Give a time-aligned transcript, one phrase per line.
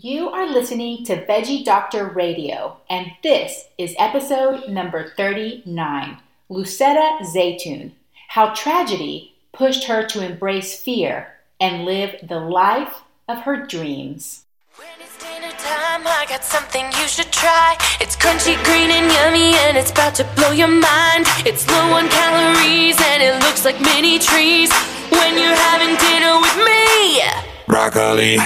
[0.00, 7.92] You are listening to Veggie Doctor Radio, and this is episode number 39 Lucetta Zaytoun
[8.30, 11.28] How Tragedy Pushed Her to Embrace Fear
[11.60, 14.44] and Live the Life of Her Dreams.
[14.74, 17.76] When it's dinner time, I got something you should try.
[18.00, 21.26] It's crunchy, green, and yummy, and it's about to blow your mind.
[21.46, 24.72] It's low on calories, and it looks like mini trees.
[25.12, 27.22] When you're having dinner with me,
[27.68, 28.38] broccoli.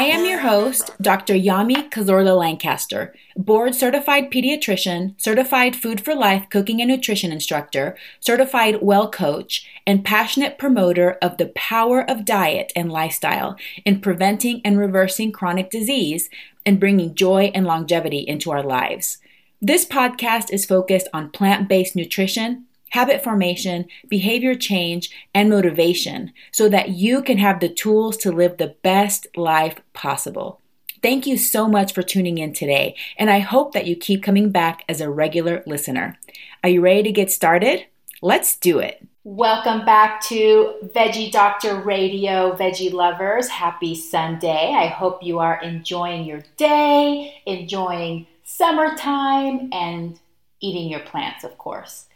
[0.00, 1.34] I am your host, Dr.
[1.34, 8.78] Yami Cazorla Lancaster, board certified pediatrician, certified food for life cooking and nutrition instructor, certified
[8.80, 14.78] well coach, and passionate promoter of the power of diet and lifestyle in preventing and
[14.78, 16.30] reversing chronic disease
[16.64, 19.18] and bringing joy and longevity into our lives.
[19.60, 26.68] This podcast is focused on plant based nutrition, habit formation, behavior change, and motivation so
[26.68, 30.60] that you can have the tools to live the best life possible.
[31.02, 34.50] Thank you so much for tuning in today, and I hope that you keep coming
[34.50, 36.18] back as a regular listener.
[36.62, 37.86] Are you ready to get started?
[38.20, 39.06] Let's do it.
[39.24, 43.48] Welcome back to Veggie Doctor Radio, Veggie Lovers.
[43.48, 44.74] Happy Sunday.
[44.74, 50.18] I hope you are enjoying your day, enjoying summertime, and
[50.60, 52.06] eating your plants, of course.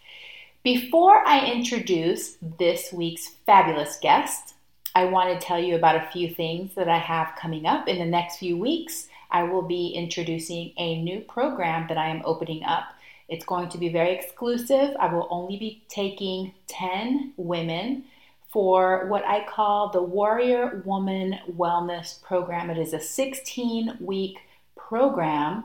[0.65, 4.55] Before I introduce this week's fabulous guest,
[4.95, 7.99] I want to tell you about a few things that I have coming up in
[7.99, 9.09] the next few weeks.
[9.31, 12.85] I will be introducing a new program that I am opening up.
[13.29, 14.97] It's going to be very exclusive.
[14.99, 18.05] I will only be taking 10 women
[18.51, 22.71] for what I call the Warrior Woman Wellness Program.
[22.71, 24.39] It is a 16 week
[24.79, 25.65] program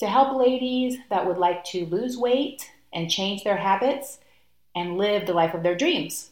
[0.00, 4.18] to help ladies that would like to lose weight and change their habits
[4.74, 6.30] and live the life of their dreams.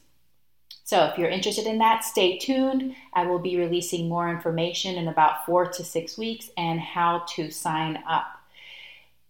[0.84, 2.94] So, if you're interested in that, stay tuned.
[3.12, 7.50] I will be releasing more information in about four to six weeks and how to
[7.50, 8.26] sign up.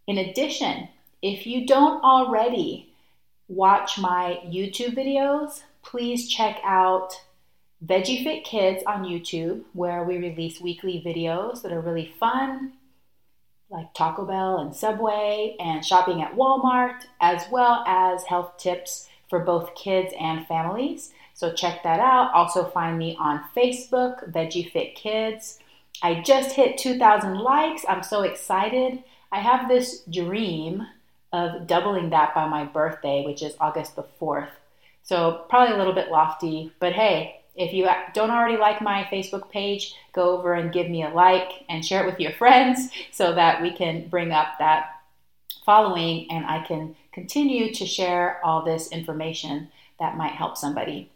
[0.06, 0.89] In addition,
[1.21, 2.93] if you don't already
[3.49, 7.12] watch my YouTube videos, please check out
[7.84, 12.72] Veggie Fit Kids on YouTube, where we release weekly videos that are really fun,
[13.71, 19.41] like Taco Bell and Subway, and shopping at Walmart, as well as health tips for
[19.41, 21.12] both kids and families.
[21.34, 22.33] So check that out.
[22.33, 25.59] Also find me on Facebook, Veggie Fit Kids.
[26.03, 27.84] I just hit 2,000 likes.
[27.89, 29.03] I'm so excited.
[29.31, 30.87] I have this dream
[31.33, 34.49] of doubling that by my birthday, which is August the 4th.
[35.03, 39.51] So probably a little bit lofty, but hey, if you don't already like my Facebook
[39.51, 43.35] page, go over and give me a like and share it with your friends so
[43.35, 44.91] that we can bring up that
[45.67, 51.11] following and I can continue to share all this information that might help somebody.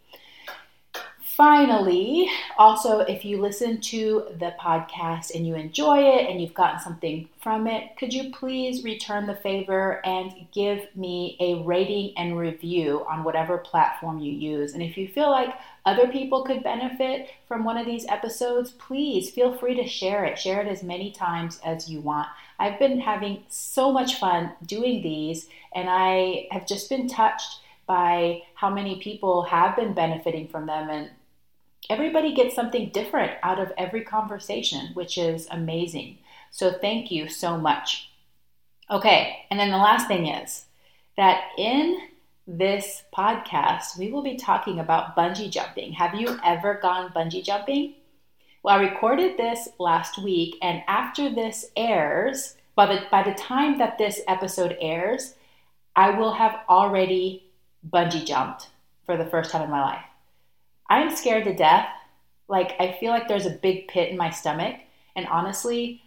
[1.34, 2.28] Finally,
[2.58, 7.26] also, if you listen to the podcast and you enjoy it and you've gotten something
[7.40, 13.06] from it, could you please return the favor and give me a rating and review
[13.08, 14.74] on whatever platform you use?
[14.74, 15.54] And if you feel like
[15.86, 20.38] other people could benefit from one of these episodes, please feel free to share it.
[20.38, 22.28] Share it as many times as you want.
[22.58, 28.42] I've been having so much fun doing these, and I have just been touched by
[28.54, 31.10] how many people have been benefiting from them and
[31.92, 36.16] everybody gets something different out of every conversation, which is amazing.
[36.50, 38.10] So thank you so much.
[38.90, 40.64] Okay, and then the last thing is
[41.18, 41.98] that in
[42.46, 45.92] this podcast, we will be talking about bungee jumping.
[45.92, 47.94] Have you ever gone bungee jumping?
[48.62, 53.76] Well, I recorded this last week, and after this airs, by the, by the time
[53.78, 55.34] that this episode airs,
[55.94, 57.50] I will have already
[57.86, 58.70] bungee jumped
[59.04, 60.04] for the first time in my life.
[60.88, 61.88] I'm scared to death.
[62.48, 64.76] Like, I feel like there's a big pit in my stomach.
[65.16, 66.02] And honestly,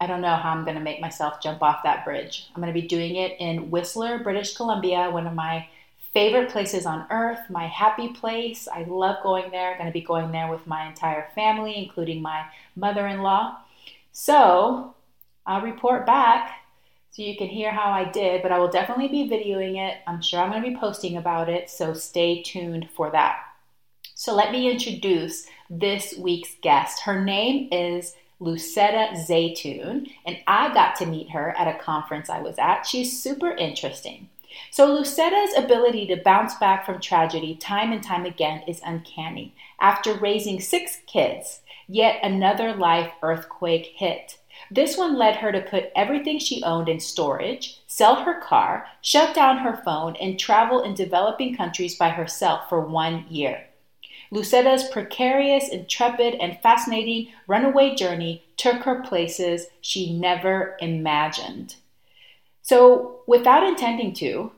[0.00, 2.48] I don't know how I'm going to make myself jump off that bridge.
[2.54, 5.68] I'm going to be doing it in Whistler, British Columbia, one of my
[6.12, 8.68] favorite places on earth, my happy place.
[8.68, 9.72] I love going there.
[9.72, 12.44] I'm going to be going there with my entire family, including my
[12.76, 13.58] mother in law.
[14.12, 14.94] So
[15.46, 16.60] I'll report back
[17.14, 19.98] So you can hear how I did, but I will definitely be videoing it.
[20.04, 23.36] I'm sure I'm going to be posting about it, so stay tuned for that.
[24.24, 27.02] So let me introduce this week's guest.
[27.02, 32.40] Her name is Lucetta Zaytoun, and I got to meet her at a conference I
[32.40, 32.84] was at.
[32.84, 34.30] She's super interesting.
[34.70, 39.54] So, Lucetta's ability to bounce back from tragedy time and time again is uncanny.
[39.78, 44.38] After raising six kids, yet another life earthquake hit.
[44.70, 49.34] This one led her to put everything she owned in storage, sell her car, shut
[49.34, 53.66] down her phone, and travel in developing countries by herself for one year.
[54.30, 61.76] Lucetta's precarious, intrepid, and fascinating runaway journey took her places she never imagined.
[62.62, 64.52] So, without intending to,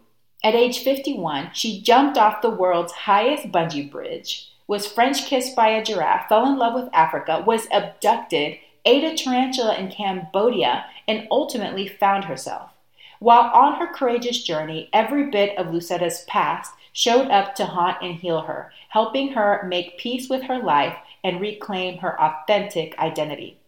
[0.45, 5.69] at age 51, she jumped off the world's highest bungee bridge, was French kissed by
[5.69, 11.27] a giraffe, fell in love with Africa, was abducted, ate a tarantula in Cambodia, and
[11.31, 12.71] ultimately found herself.
[13.19, 18.15] While on her courageous journey, every bit of Lucetta's past showed up to haunt and
[18.15, 23.59] heal her, helping her make peace with her life and reclaim her authentic identity.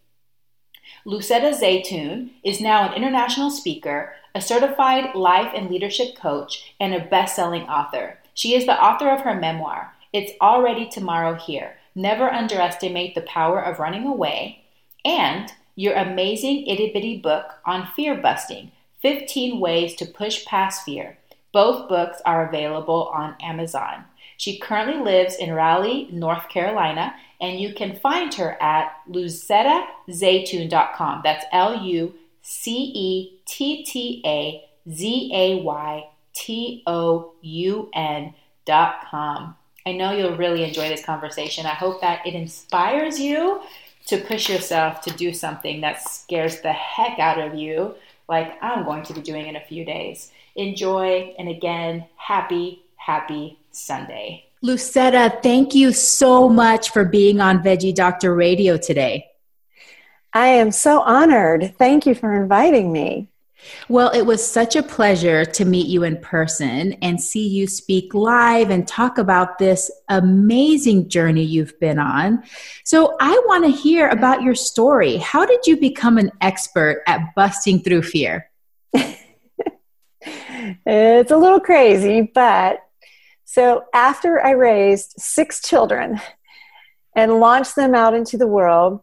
[1.05, 7.05] Lucetta Zaytoun is now an international speaker, a certified life and leadership coach, and a
[7.05, 8.19] best selling author.
[8.33, 13.63] She is the author of her memoir, It's Already Tomorrow Here Never Underestimate the Power
[13.63, 14.65] of Running Away,
[15.05, 18.73] and your amazing itty bitty book on fear busting
[19.03, 21.18] 15 Ways to Push Past Fear.
[21.53, 24.05] Both books are available on Amazon.
[24.37, 31.23] She currently lives in Raleigh, North Carolina, and you can find her at lucettazaytoun.com.
[31.25, 39.57] That's L U C E T T A Z A Y T O U N.com.
[39.87, 41.67] I know you'll really enjoy this conversation.
[41.67, 43.63] I hope that it inspires you
[44.07, 47.95] to push yourself to do something that scares the heck out of you,
[48.29, 50.31] like I'm going to be doing in a few days.
[50.57, 54.45] Enjoy, and again, happy, happy Sunday.
[54.63, 59.29] Lucetta, thank you so much for being on Veggie Doctor Radio today.
[60.33, 61.75] I am so honored.
[61.79, 63.29] Thank you for inviting me.
[63.89, 68.15] Well, it was such a pleasure to meet you in person and see you speak
[68.15, 72.43] live and talk about this amazing journey you've been on.
[72.85, 75.17] So, I want to hear about your story.
[75.17, 78.51] How did you become an expert at busting through fear?
[78.93, 82.81] it's a little crazy, but
[83.45, 86.21] so after I raised six children
[87.17, 89.01] and launched them out into the world,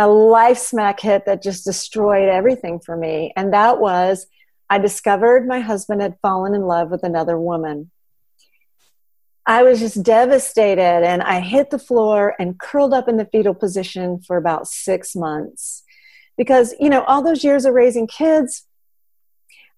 [0.00, 3.34] a life smack hit that just destroyed everything for me.
[3.36, 4.26] And that was
[4.70, 7.90] I discovered my husband had fallen in love with another woman.
[9.44, 13.52] I was just devastated and I hit the floor and curled up in the fetal
[13.52, 15.82] position for about six months.
[16.38, 18.66] Because, you know, all those years of raising kids,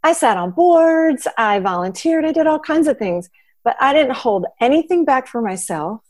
[0.05, 3.29] I sat on boards, I volunteered, I did all kinds of things.
[3.65, 6.03] But I didn't hold anything back for myself.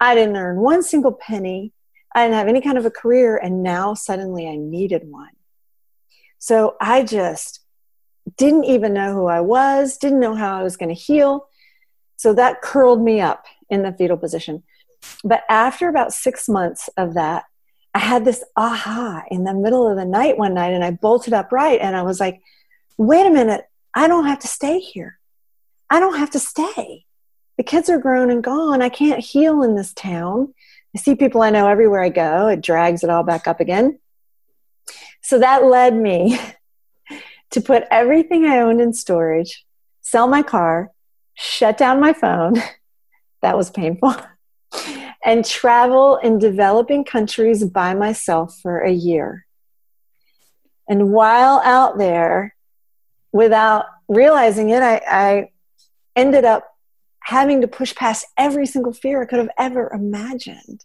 [0.00, 1.74] I didn't earn one single penny.
[2.14, 3.36] I didn't have any kind of a career.
[3.36, 5.30] And now suddenly I needed one.
[6.38, 7.60] So I just
[8.36, 11.48] didn't even know who I was, didn't know how I was going to heal.
[12.16, 14.62] So that curled me up in the fetal position.
[15.24, 17.44] But after about six months of that,
[17.94, 21.34] I had this aha in the middle of the night one night and I bolted
[21.34, 22.40] upright and I was like,
[22.96, 25.18] wait a minute, I don't have to stay here.
[25.90, 27.04] I don't have to stay.
[27.58, 28.80] The kids are grown and gone.
[28.80, 30.54] I can't heal in this town.
[30.94, 32.48] I see people I know everywhere I go.
[32.48, 33.98] It drags it all back up again.
[35.22, 36.38] So that led me
[37.50, 39.64] to put everything I owned in storage,
[40.00, 40.90] sell my car,
[41.34, 42.62] shut down my phone.
[43.42, 44.14] that was painful.
[45.24, 49.46] and travel in developing countries by myself for a year.
[50.88, 52.54] And while out there,
[53.32, 55.50] without realizing it, I, I
[56.16, 56.71] ended up
[57.32, 60.84] having to push past every single fear I could have ever imagined.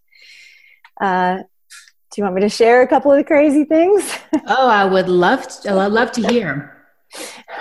[1.00, 4.10] Uh, do you want me to share a couple of the crazy things?
[4.48, 6.86] oh, I would love to, I'd love to hear.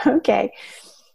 [0.06, 0.52] okay.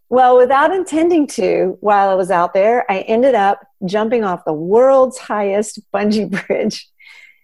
[0.09, 4.53] Well, without intending to, while I was out there, I ended up jumping off the
[4.53, 6.89] world's highest bungee bridge,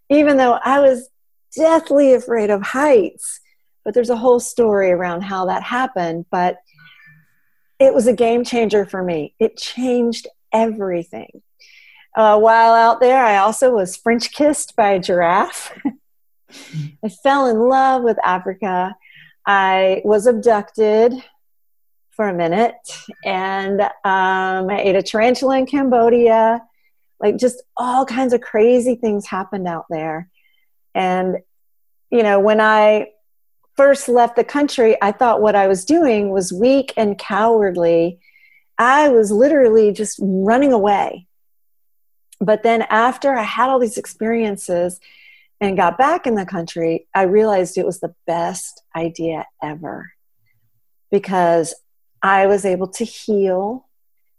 [0.10, 1.10] even though I was
[1.56, 3.40] deathly afraid of heights.
[3.86, 6.26] But there's a whole story around how that happened.
[6.30, 6.58] But
[7.80, 9.34] it was a game changer for me.
[9.40, 11.42] It changed everything.
[12.16, 15.72] Uh, while out there, I also was French kissed by a giraffe.
[17.04, 18.96] I fell in love with Africa.
[19.46, 21.14] I was abducted
[22.12, 22.74] for a minute
[23.24, 26.62] and um, I ate a tarantula in Cambodia.
[27.20, 30.30] Like, just all kinds of crazy things happened out there.
[30.96, 31.38] And,
[32.10, 33.10] you know, when I
[33.78, 38.20] first left the country, I thought what I was doing was weak and cowardly.
[38.78, 41.28] I was literally just running away.
[42.40, 45.00] But then after I had all these experiences
[45.62, 50.12] and got back in the country, I realized it was the best idea ever
[51.12, 51.74] because
[52.22, 53.88] I was able to heal.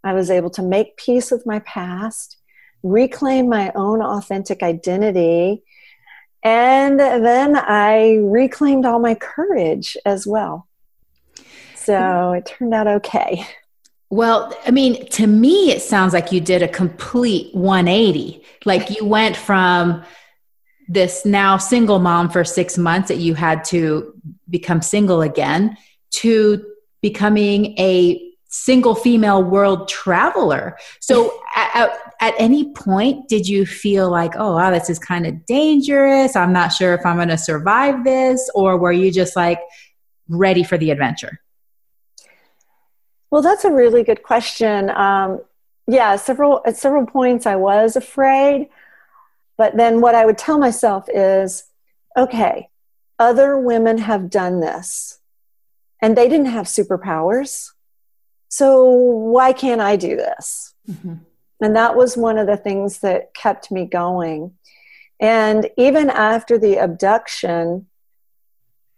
[0.05, 2.37] I was able to make peace with my past,
[2.83, 5.65] reclaim my own authentic identity,
[6.43, 10.69] and then I reclaimed all my courage as well.
[11.75, 12.37] So hmm.
[12.37, 13.47] it turned out okay.
[14.11, 18.43] Well, I mean, to me, it sounds like you did a complete 180.
[18.65, 20.03] Like you went from
[20.89, 24.15] this now single mom for six months that you had to
[24.49, 25.77] become single again
[26.11, 26.65] to
[27.03, 30.77] becoming a single female world traveler.
[31.01, 31.91] So, at,
[32.21, 36.35] at, any point, did you feel like, oh, wow, this is kind of dangerous?
[36.35, 38.51] I'm not sure if I'm going to survive this?
[38.55, 39.61] Or were you just like
[40.29, 41.41] ready for the adventure?
[43.31, 44.91] Well, that's a really good question.
[44.91, 45.41] Um,
[45.87, 48.69] yeah, several at several points I was afraid,
[49.57, 51.65] but then what I would tell myself is,
[52.17, 52.69] okay,
[53.19, 55.19] other women have done this,
[56.01, 57.73] and they didn't have superpowers,
[58.49, 60.75] so why can't I do this?
[60.91, 61.15] Mm-hmm.
[61.61, 64.55] And that was one of the things that kept me going.
[65.21, 67.87] And even after the abduction,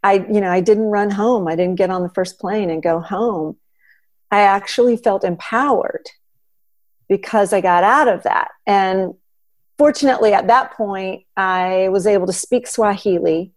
[0.03, 1.49] I, you know, I didn't run home.
[1.49, 3.57] I didn't get on the first plane and go home.
[4.31, 6.07] I actually felt empowered
[7.09, 8.51] because I got out of that.
[8.67, 9.15] And
[9.79, 13.53] fortunately, at that point, I was able to speak Swahili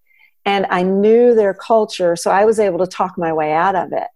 [0.46, 3.94] and I knew their culture, so I was able to talk my way out of
[3.94, 4.08] it.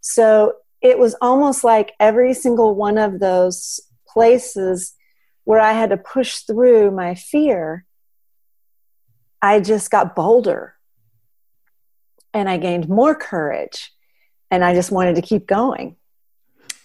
[0.00, 0.54] So
[0.86, 4.94] it was almost like every single one of those places
[5.44, 7.84] where I had to push through my fear,
[9.42, 10.74] I just got bolder
[12.32, 13.92] and I gained more courage
[14.50, 15.96] and I just wanted to keep going.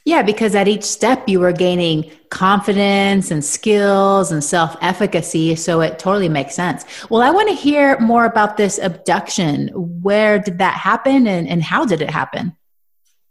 [0.03, 5.55] Yeah, because at each step you were gaining confidence and skills and self efficacy.
[5.55, 6.85] So it totally makes sense.
[7.11, 9.67] Well, I want to hear more about this abduction.
[9.75, 12.57] Where did that happen and, and how did it happen?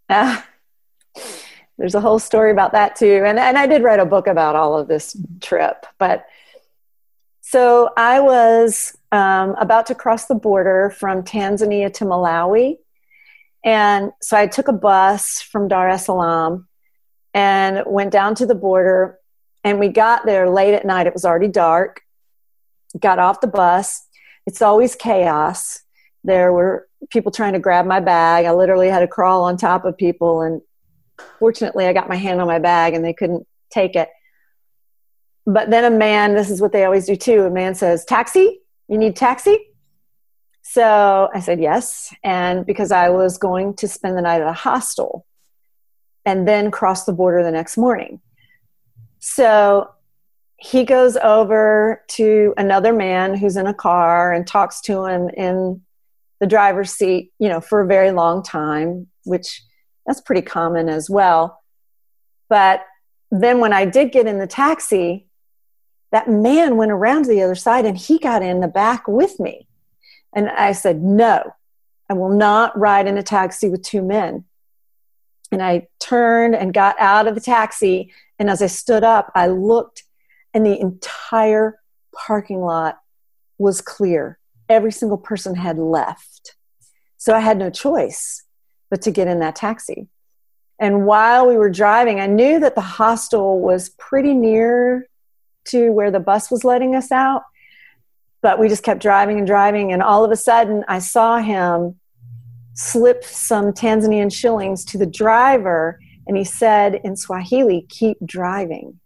[0.08, 0.40] Uh,
[1.80, 3.24] there's a whole story about that too.
[3.26, 5.86] And, and I did write a book about all of this trip.
[5.98, 6.24] But
[7.40, 12.76] so I was um, about to cross the border from Tanzania to Malawi
[13.64, 16.66] and so I took a bus from Dar es Salaam
[17.34, 19.18] and went down to the border.
[19.62, 21.06] And we got there late at night.
[21.06, 22.02] It was already dark.
[22.98, 24.06] Got off the bus.
[24.46, 25.80] It's always chaos.
[26.24, 28.46] There were people trying to grab my bag.
[28.46, 30.40] I literally had to crawl on top of people.
[30.40, 30.62] And
[31.38, 34.08] fortunately, I got my hand on my bag and they couldn't take it.
[35.46, 38.60] But then a man, this is what they always do too, a man says, Taxi?
[38.88, 39.58] You need taxi?
[40.62, 42.14] So I said yes.
[42.22, 45.26] And because I was going to spend the night at a hostel
[46.24, 48.20] and then cross the border the next morning.
[49.20, 49.90] So
[50.56, 55.80] he goes over to another man who's in a car and talks to him in
[56.40, 59.62] the driver's seat, you know, for a very long time, which
[60.10, 61.62] that's pretty common as well.
[62.48, 62.84] But
[63.30, 65.28] then when I did get in the taxi,
[66.10, 69.38] that man went around to the other side and he got in the back with
[69.38, 69.68] me.
[70.34, 71.54] And I said, No,
[72.08, 74.46] I will not ride in a taxi with two men.
[75.52, 78.12] And I turned and got out of the taxi.
[78.40, 80.02] And as I stood up, I looked,
[80.52, 81.78] and the entire
[82.12, 82.98] parking lot
[83.58, 84.40] was clear.
[84.68, 86.56] Every single person had left.
[87.16, 88.42] So I had no choice
[88.90, 90.08] but to get in that taxi.
[90.78, 95.08] And while we were driving, I knew that the hostel was pretty near
[95.66, 97.42] to where the bus was letting us out
[98.42, 99.92] but we just kept driving and driving.
[99.92, 101.98] And all of a sudden i saw him
[102.74, 109.00] slip some tanzanian shillings to the driver and he said in swahili keep driving.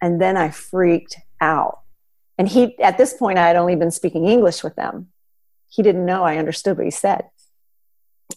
[0.00, 1.80] And then i freaked out.
[2.36, 5.08] And he at this point i had only been speaking english with them.
[5.68, 7.24] He didn't know i understood what he said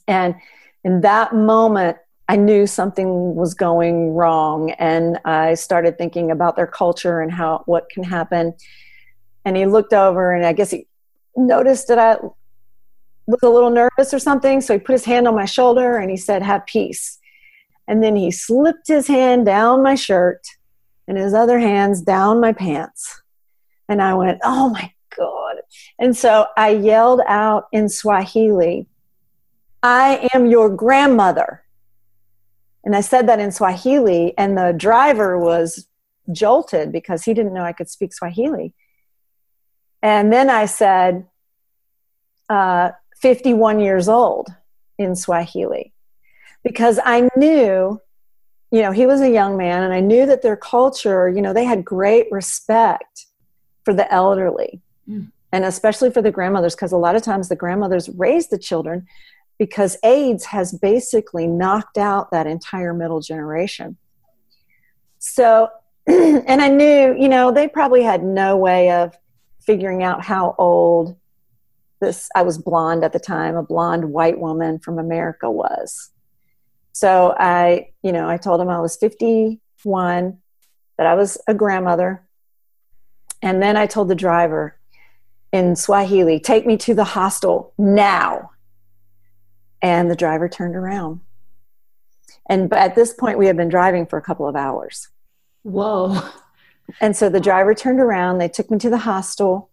[0.07, 0.35] and
[0.83, 6.67] in that moment i knew something was going wrong and i started thinking about their
[6.67, 8.53] culture and how what can happen
[9.45, 10.87] and he looked over and I guess he
[11.35, 12.17] noticed that I
[13.27, 14.61] was a little nervous or something.
[14.61, 17.19] So he put his hand on my shoulder and he said, Have peace.
[17.87, 20.45] And then he slipped his hand down my shirt
[21.07, 23.21] and his other hands down my pants.
[23.89, 25.57] And I went, Oh my God.
[25.99, 28.87] And so I yelled out in Swahili,
[29.83, 31.63] I am your grandmother.
[32.83, 35.87] And I said that in Swahili, and the driver was
[36.31, 38.73] jolted because he didn't know I could speak Swahili.
[40.01, 41.27] And then I said,
[42.49, 44.49] uh, 51 years old
[44.97, 45.93] in Swahili
[46.63, 48.01] because I knew,
[48.71, 51.53] you know, he was a young man and I knew that their culture, you know,
[51.53, 53.27] they had great respect
[53.85, 55.31] for the elderly mm.
[55.51, 59.07] and especially for the grandmothers because a lot of times the grandmothers raised the children
[59.61, 63.95] because AIDS has basically knocked out that entire middle generation.
[65.19, 65.69] So,
[66.07, 69.15] and I knew, you know, they probably had no way of
[69.63, 71.15] figuring out how old
[71.99, 76.09] this I was blonde at the time, a blonde white woman from America was.
[76.91, 80.39] So I, you know, I told them I was 51,
[80.97, 82.27] that I was a grandmother.
[83.43, 84.75] And then I told the driver
[85.51, 88.49] in Swahili, take me to the hostel now.
[89.81, 91.21] And the driver turned around.
[92.49, 95.09] And at this point, we had been driving for a couple of hours.
[95.63, 96.21] Whoa.
[96.99, 99.69] And so the driver turned around, they took me to the hostel.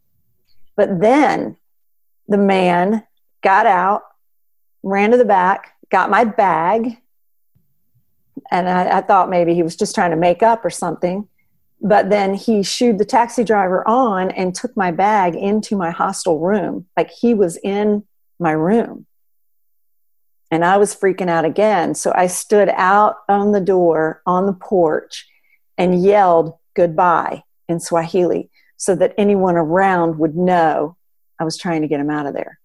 [0.76, 1.56] But then
[2.28, 3.04] the man
[3.42, 4.02] got out,
[4.82, 6.98] ran to the back, got my bag,
[8.50, 11.26] and I, I, thought maybe he was just trying to make up or something.
[11.80, 16.38] But then he shooed the taxi driver on and took my bag into my hostel
[16.38, 18.04] room, like he was in
[18.38, 19.06] my room.
[20.50, 21.94] And I was freaking out again.
[21.94, 25.26] So I stood out on the door on the porch
[25.76, 30.96] and yelled goodbye in Swahili so that anyone around would know
[31.38, 32.58] I was trying to get him out of there.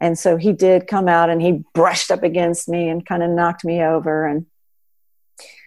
[0.00, 3.30] And so he did come out and he brushed up against me and kind of
[3.30, 4.46] knocked me over and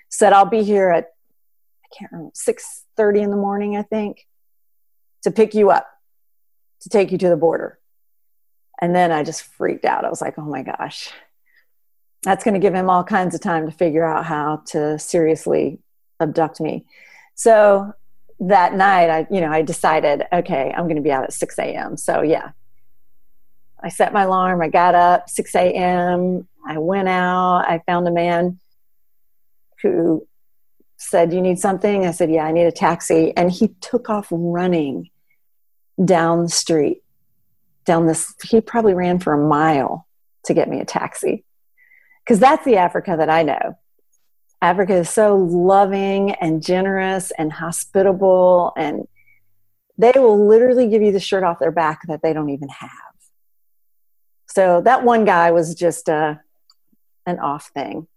[0.10, 1.06] said, I'll be here at,
[1.84, 4.28] I can't remember, 6.30 in the morning, I think,
[5.24, 5.88] to pick you up,
[6.82, 7.80] to take you to the border.
[8.82, 10.06] And then I just freaked out.
[10.06, 11.10] I was like, oh my gosh,
[12.24, 15.80] that's going to give him all kinds of time to figure out how to seriously
[16.20, 16.86] abduct me.
[17.36, 17.94] So
[18.40, 21.58] that night i you know i decided okay i'm going to be out at 6
[21.60, 22.52] a.m so yeah.
[23.82, 28.12] I set my alarm i got up 6 a.m i went out i found a
[28.12, 28.60] man
[29.82, 30.28] who
[30.98, 32.06] said you need something?
[32.06, 33.32] I said yeah i need a taxi.
[33.38, 35.12] And he took off running
[36.04, 37.04] down the street
[37.86, 40.08] down this he probably ran for a mile
[40.44, 41.44] to get me a taxi
[42.24, 43.78] because that's the africa that i know
[44.66, 49.08] Africa is so loving and generous and hospitable, and
[49.98, 52.90] they will literally give you the shirt off their back that they don't even have.
[54.48, 56.36] So that one guy was just a, uh,
[57.28, 58.08] an off thing.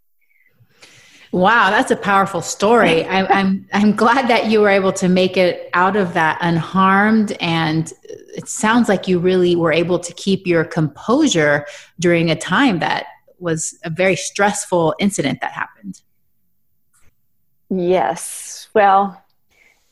[1.32, 3.04] Wow, that's a powerful story.
[3.06, 7.32] I, I'm I'm glad that you were able to make it out of that unharmed,
[7.40, 11.66] and it sounds like you really were able to keep your composure
[11.98, 13.06] during a time that
[13.38, 16.02] was a very stressful incident that happened.
[17.70, 18.68] Yes.
[18.74, 19.22] Well,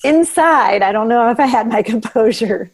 [0.02, 2.70] inside, I don't know if I had my composure,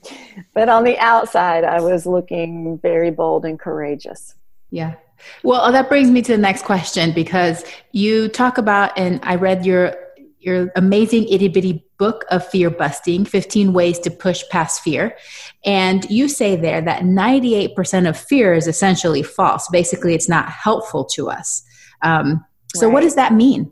[0.54, 4.34] but on the outside, I was looking very bold and courageous.
[4.70, 4.94] Yeah.
[5.42, 9.64] Well, that brings me to the next question because you talk about, and I read
[9.66, 9.94] your
[10.38, 15.16] your amazing itty bitty book of fear busting 15 ways to push past fear
[15.64, 21.04] and you say there that 98% of fear is essentially false basically it's not helpful
[21.04, 21.62] to us
[22.02, 22.92] um, so right.
[22.92, 23.70] what does that mean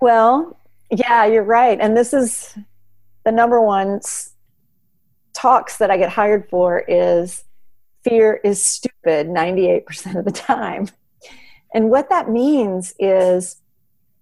[0.00, 0.58] well,
[0.90, 1.78] yeah, you're right.
[1.80, 2.56] And this is
[3.24, 4.00] the number one
[5.32, 7.43] talks that I get hired for is
[8.04, 10.88] fear is stupid 98% of the time.
[11.74, 13.56] And what that means is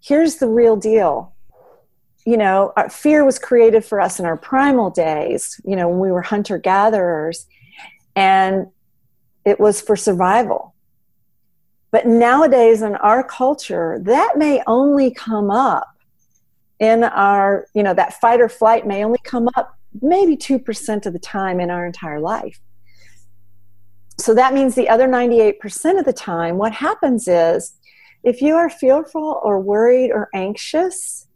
[0.00, 1.34] here's the real deal.
[2.24, 6.12] You know, fear was created for us in our primal days, you know, when we
[6.12, 7.46] were hunter gatherers,
[8.14, 8.68] and
[9.44, 10.74] it was for survival.
[11.90, 15.88] But nowadays in our culture, that may only come up
[16.78, 21.12] in our, you know, that fight or flight may only come up maybe 2% of
[21.12, 22.60] the time in our entire life.
[24.22, 27.72] So that means the other 98% of the time, what happens is
[28.22, 31.26] if you are fearful or worried or anxious,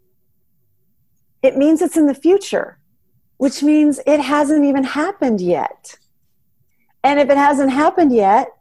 [1.43, 2.79] it means it's in the future,
[3.39, 5.99] which means it hasn't even happened yet.
[7.03, 8.53] And if it hasn't happened yet,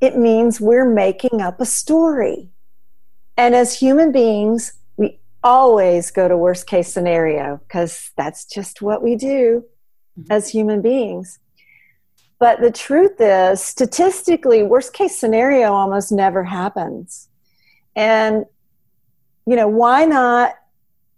[0.00, 2.48] it means we're making up a story.
[3.36, 9.02] And as human beings, we always go to worst case scenario because that's just what
[9.02, 9.66] we do
[10.18, 10.32] mm-hmm.
[10.32, 11.40] as human beings.
[12.38, 17.28] But the truth is, statistically, worst case scenario almost never happens.
[17.94, 18.44] And,
[19.46, 20.54] you know, why not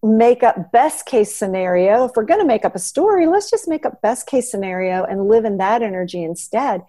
[0.02, 2.04] make up best case scenario?
[2.04, 5.04] If we're going to make up a story, let's just make up best case scenario
[5.04, 6.82] and live in that energy instead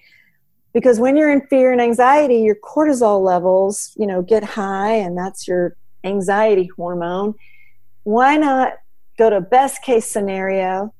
[0.73, 5.17] because when you're in fear and anxiety your cortisol levels you know get high and
[5.17, 7.33] that's your anxiety hormone
[8.03, 8.73] why not
[9.17, 10.93] go to best case scenario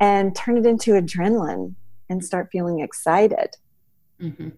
[0.00, 1.74] and turn it into adrenaline
[2.08, 3.56] and start feeling excited.
[4.20, 4.48] Mm-hmm.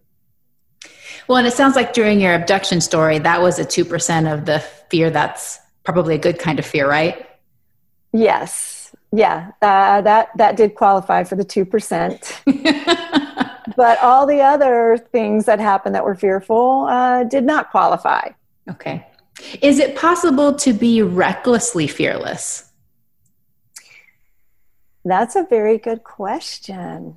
[1.29, 4.61] Well, and it sounds like during your abduction story, that was a 2% of the
[4.91, 7.27] fear that's probably a good kind of fear, right?
[8.13, 8.95] Yes.
[9.13, 9.51] Yeah.
[9.61, 13.67] Uh, that, that did qualify for the 2%.
[13.77, 18.29] but all the other things that happened that were fearful uh, did not qualify.
[18.69, 19.07] Okay.
[19.63, 22.71] Is it possible to be recklessly fearless?
[25.05, 27.17] That's a very good question.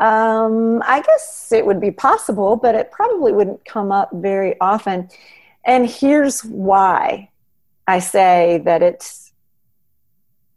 [0.00, 5.08] Um, I guess it would be possible, but it probably wouldn't come up very often.
[5.64, 7.30] And here's why
[7.86, 9.32] I say that it's,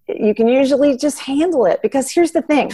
[0.08, 1.82] you can usually just handle it.
[1.82, 2.71] Because here's the thing.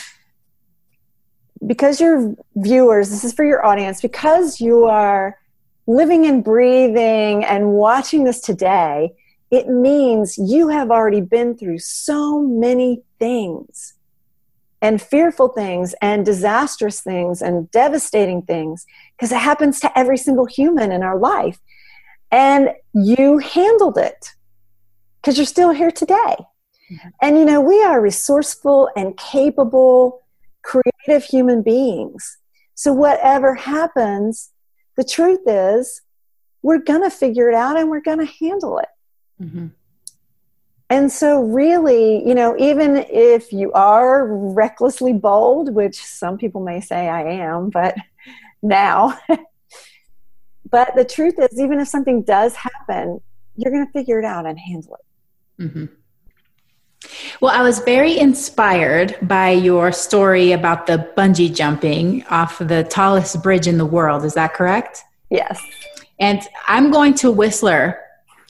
[1.65, 5.39] Because your viewers, this is for your audience, because you are
[5.87, 9.13] living and breathing and watching this today,
[9.49, 13.93] it means you have already been through so many things
[14.81, 18.85] and fearful things and disastrous things and devastating things
[19.15, 21.59] because it happens to every single human in our life.
[22.31, 24.33] And you handled it
[25.21, 26.35] because you're still here today.
[26.91, 27.09] Mm-hmm.
[27.21, 30.21] And you know, we are resourceful and capable,
[30.61, 32.37] creative human beings.
[32.75, 34.51] So, whatever happens,
[34.95, 36.01] the truth is,
[36.61, 38.89] we're going to figure it out and we're going to handle it.
[39.41, 39.67] Mm-hmm.
[40.89, 46.79] And so, really, you know, even if you are recklessly bold, which some people may
[46.79, 47.95] say I am, but
[48.61, 49.19] now,
[50.69, 53.19] but the truth is, even if something does happen,
[53.57, 55.63] you're going to figure it out and handle it.
[55.63, 55.85] Mm-hmm.
[57.41, 63.41] Well, I was very inspired by your story about the bungee jumping off the tallest
[63.43, 64.25] bridge in the world.
[64.25, 65.03] Is that correct?
[65.29, 65.61] Yes.
[66.19, 67.99] And I'm going to Whistler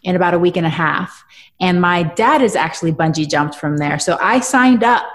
[0.03, 1.25] in about a week and a half.
[1.59, 3.99] And my dad has actually bungee jumped from there.
[3.99, 5.05] So I signed up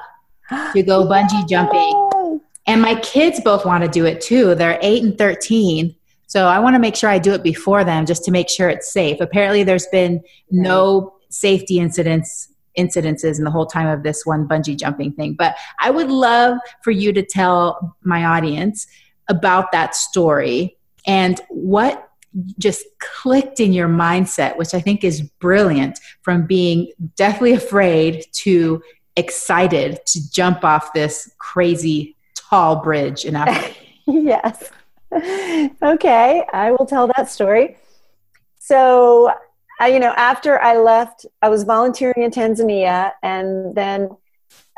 [0.73, 2.41] to go bungee jumping.
[2.67, 4.55] And my kids both want to do it too.
[4.55, 5.95] They're 8 and 13.
[6.27, 8.69] So I want to make sure I do it before them just to make sure
[8.69, 9.21] it's safe.
[9.21, 14.79] Apparently, there's been no safety incidents incidences in the whole time of this one bungee
[14.79, 15.35] jumping thing.
[15.35, 18.87] But I would love for you to tell my audience
[19.29, 22.09] about that story and what
[22.59, 28.83] just clicked in your mindset, which I think is brilliant from being deathly afraid to
[29.17, 33.79] excited to jump off this crazy tall bridge in Africa.
[34.07, 34.71] yes.
[35.83, 37.77] Okay, I will tell that story.
[38.59, 39.33] So
[39.79, 44.11] I, you know, after I left, I was volunteering in Tanzania, and then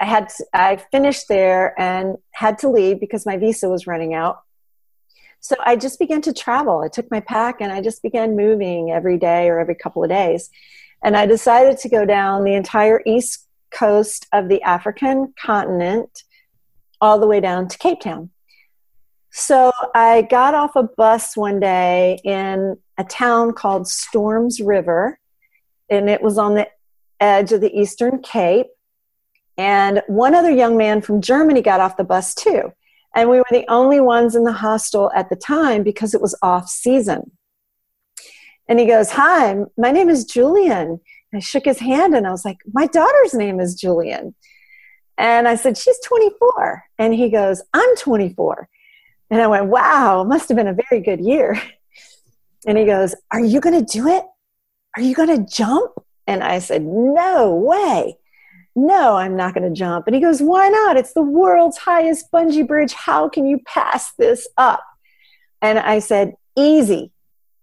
[0.00, 4.14] I had to, I finished there and had to leave because my visa was running
[4.14, 4.42] out.
[5.44, 6.80] So I just began to travel.
[6.80, 10.08] I took my pack and I just began moving every day or every couple of
[10.08, 10.48] days.
[11.04, 16.22] And I decided to go down the entire east coast of the African continent
[16.98, 18.30] all the way down to Cape Town.
[19.32, 25.18] So I got off a bus one day in a town called Storms River,
[25.90, 26.68] and it was on the
[27.20, 28.68] edge of the Eastern Cape.
[29.58, 32.72] And one other young man from Germany got off the bus too.
[33.14, 36.36] And we were the only ones in the hostel at the time because it was
[36.42, 37.30] off season.
[38.68, 41.00] And he goes, Hi, my name is Julian.
[41.32, 44.34] I shook his hand and I was like, My daughter's name is Julian.
[45.18, 46.84] And I said, She's 24.
[46.98, 48.68] And he goes, I'm 24.
[49.30, 51.60] And I went, wow, must have been a very good year.
[52.66, 54.24] And he goes, Are you going to do it?
[54.96, 55.92] Are you going to jump?
[56.26, 58.16] And I said, No way.
[58.76, 60.06] No, I'm not going to jump.
[60.06, 60.96] And he goes, Why not?
[60.96, 62.92] It's the world's highest bungee bridge.
[62.92, 64.84] How can you pass this up?
[65.62, 67.12] And I said, Easy.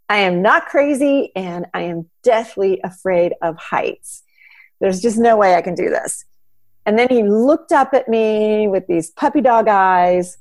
[0.09, 4.23] I am not crazy and I am deathly afraid of heights.
[4.81, 6.25] There's just no way I can do this.
[6.85, 10.37] And then he looked up at me with these puppy dog eyes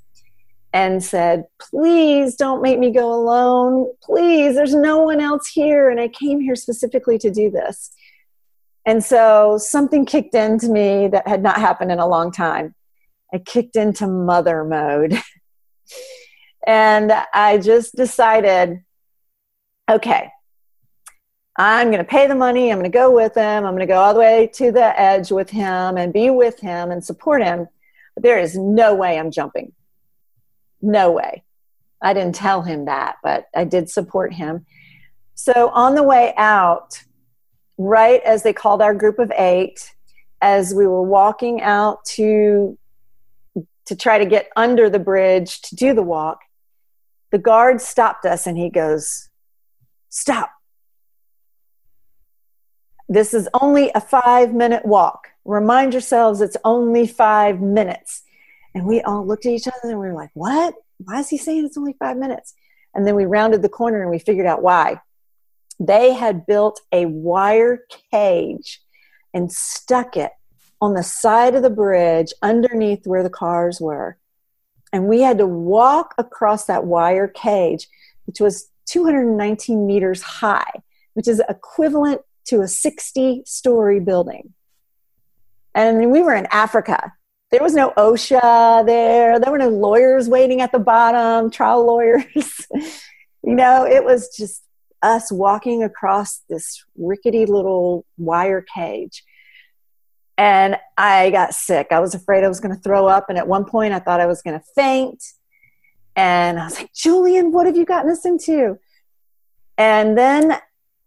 [0.72, 3.92] and said, Please don't make me go alone.
[4.02, 5.90] Please, there's no one else here.
[5.90, 7.90] And I came here specifically to do this.
[8.86, 12.74] And so something kicked into me that had not happened in a long time.
[13.32, 15.20] I kicked into mother mode.
[16.66, 18.82] and I just decided,
[19.88, 20.30] okay,
[21.56, 22.70] I'm going to pay the money.
[22.70, 23.64] I'm going to go with him.
[23.64, 26.58] I'm going to go all the way to the edge with him and be with
[26.58, 27.68] him and support him.
[28.14, 29.72] But there is no way I'm jumping
[30.82, 31.44] no way.
[32.02, 34.64] I didn't tell him that, but I did support him.
[35.34, 37.02] So on the way out,
[37.80, 39.94] right as they called our group of eight,
[40.42, 42.76] as we were walking out to
[43.86, 46.42] to try to get under the bridge to do the walk,
[47.32, 49.28] the guard stopped us and he goes,
[50.10, 50.50] Stop.
[53.08, 55.28] This is only a five minute walk.
[55.44, 58.22] remind yourselves it's only five minutes.
[58.74, 60.74] And we all looked at each other and we were like, what?
[60.98, 62.54] Why is he saying it's only five minutes?
[62.94, 65.00] And then we rounded the corner and we figured out why.
[65.80, 68.82] They had built a wire cage
[69.32, 70.32] and stuck it
[70.78, 74.18] on the side of the bridge underneath where the cars were.
[74.92, 77.88] And we had to walk across that wire cage,
[78.26, 80.70] which was 219 meters high,
[81.14, 84.52] which is equivalent to a 60 story building.
[85.74, 87.12] And we were in Africa.
[87.50, 89.38] There was no OSHA there.
[89.38, 92.24] There were no lawyers waiting at the bottom, trial lawyers.
[92.74, 94.62] you know, it was just
[95.02, 99.24] us walking across this rickety little wire cage.
[100.36, 101.88] And I got sick.
[101.90, 103.28] I was afraid I was going to throw up.
[103.28, 105.22] And at one point, I thought I was going to faint.
[106.16, 108.78] And I was like, Julian, what have you gotten us into?
[109.76, 110.58] And then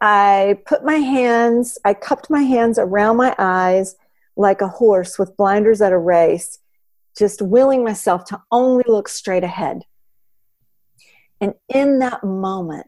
[0.02, 3.96] I put my hands, I cupped my hands around my eyes
[4.36, 6.60] like a horse with blinders at a race,
[7.18, 9.84] just willing myself to only look straight ahead.
[11.40, 12.88] And in that moment,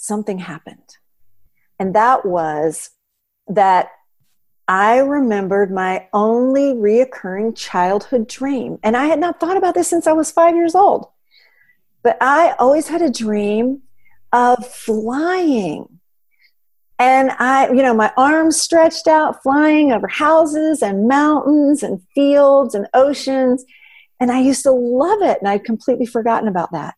[0.00, 0.96] something happened.
[1.78, 2.90] And that was
[3.48, 3.90] that
[4.66, 8.78] I remembered my only reoccurring childhood dream.
[8.82, 11.08] And I had not thought about this since I was five years old.
[12.02, 13.82] But I always had a dream
[14.32, 16.00] of flying.
[16.98, 22.74] And I, you know, my arms stretched out, flying over houses and mountains and fields
[22.74, 23.64] and oceans.
[24.18, 25.38] And I used to love it.
[25.40, 26.94] And I'd completely forgotten about that.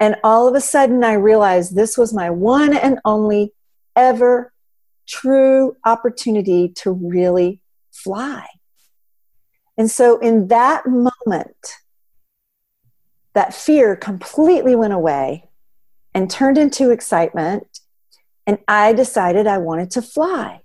[0.00, 3.52] And all of a sudden, I realized this was my one and only
[3.96, 4.52] ever
[5.06, 8.46] true opportunity to really fly.
[9.76, 11.76] And so, in that moment,
[13.34, 15.44] that fear completely went away
[16.14, 17.80] and turned into excitement.
[18.46, 20.62] And I decided I wanted to fly.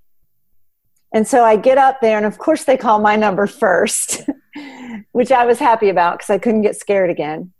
[1.14, 4.28] And so I get up there, and of course, they call my number first,
[5.12, 7.54] which I was happy about because I couldn't get scared again.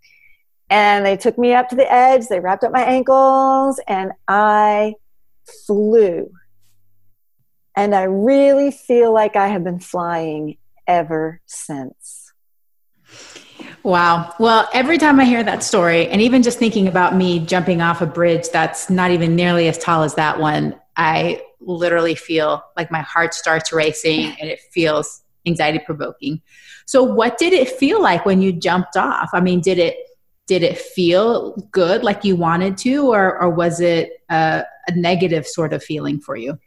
[0.70, 4.96] And they took me up to the edge, they wrapped up my ankles, and I
[5.68, 6.32] flew
[7.76, 12.32] and I really feel like I have been flying ever since.
[13.84, 14.34] Wow.
[14.40, 18.02] Well, every time I hear that story, and even just thinking about me jumping off
[18.02, 22.92] a bridge that's not even nearly as tall as that one, I literally feel like
[22.92, 26.42] my heart starts racing and it feels anxiety provoking.
[26.86, 29.30] So, what did it feel like when you jumped off?
[29.34, 29.98] I mean, did it
[30.48, 35.48] did it feel good like you wanted to, or, or was it a, a negative
[35.48, 36.60] sort of feeling for you?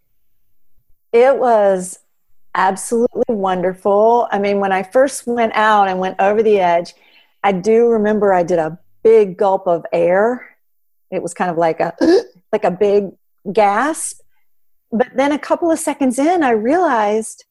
[1.12, 1.98] It was
[2.54, 4.28] absolutely wonderful.
[4.32, 6.94] I mean, when I first went out and went over the edge,
[7.44, 10.56] I do remember I did a big gulp of air.
[11.10, 11.94] It was kind of like a
[12.52, 13.10] like a big
[13.52, 14.20] gasp.
[14.90, 17.44] But then a couple of seconds in, I realized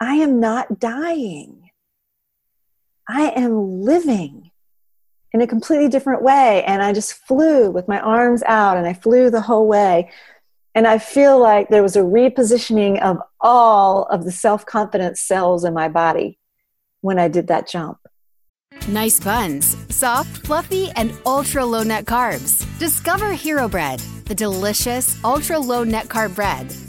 [0.00, 1.70] I am not dying.
[3.08, 4.50] I am living
[5.36, 6.64] in a completely different way.
[6.64, 10.10] And I just flew with my arms out and I flew the whole way.
[10.74, 15.62] And I feel like there was a repositioning of all of the self confidence cells
[15.64, 16.38] in my body
[17.02, 17.98] when I did that jump.
[18.88, 22.64] Nice buns, soft, fluffy, and ultra low net carbs.
[22.78, 26.74] Discover Hero Bread, the delicious ultra low net carb bread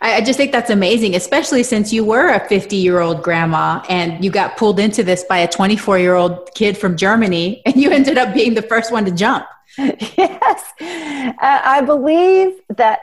[0.00, 4.24] I, just think that's amazing, especially since you were a 50 year old grandma and
[4.24, 7.90] you got pulled into this by a 24 year old kid from Germany and you
[7.90, 9.46] ended up being the first one to jump.
[9.76, 10.72] yes.
[10.80, 13.00] Uh, I believe that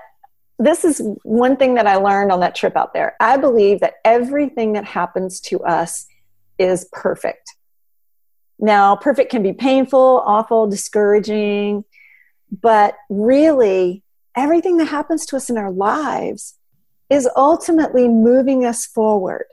[0.57, 3.15] this is one thing that I learned on that trip out there.
[3.19, 6.07] I believe that everything that happens to us
[6.57, 7.55] is perfect.
[8.57, 11.83] Now, perfect can be painful, awful, discouraging,
[12.61, 14.01] but really,
[14.35, 16.55] everything that happens to us in our lives
[17.09, 19.45] is ultimately moving us forward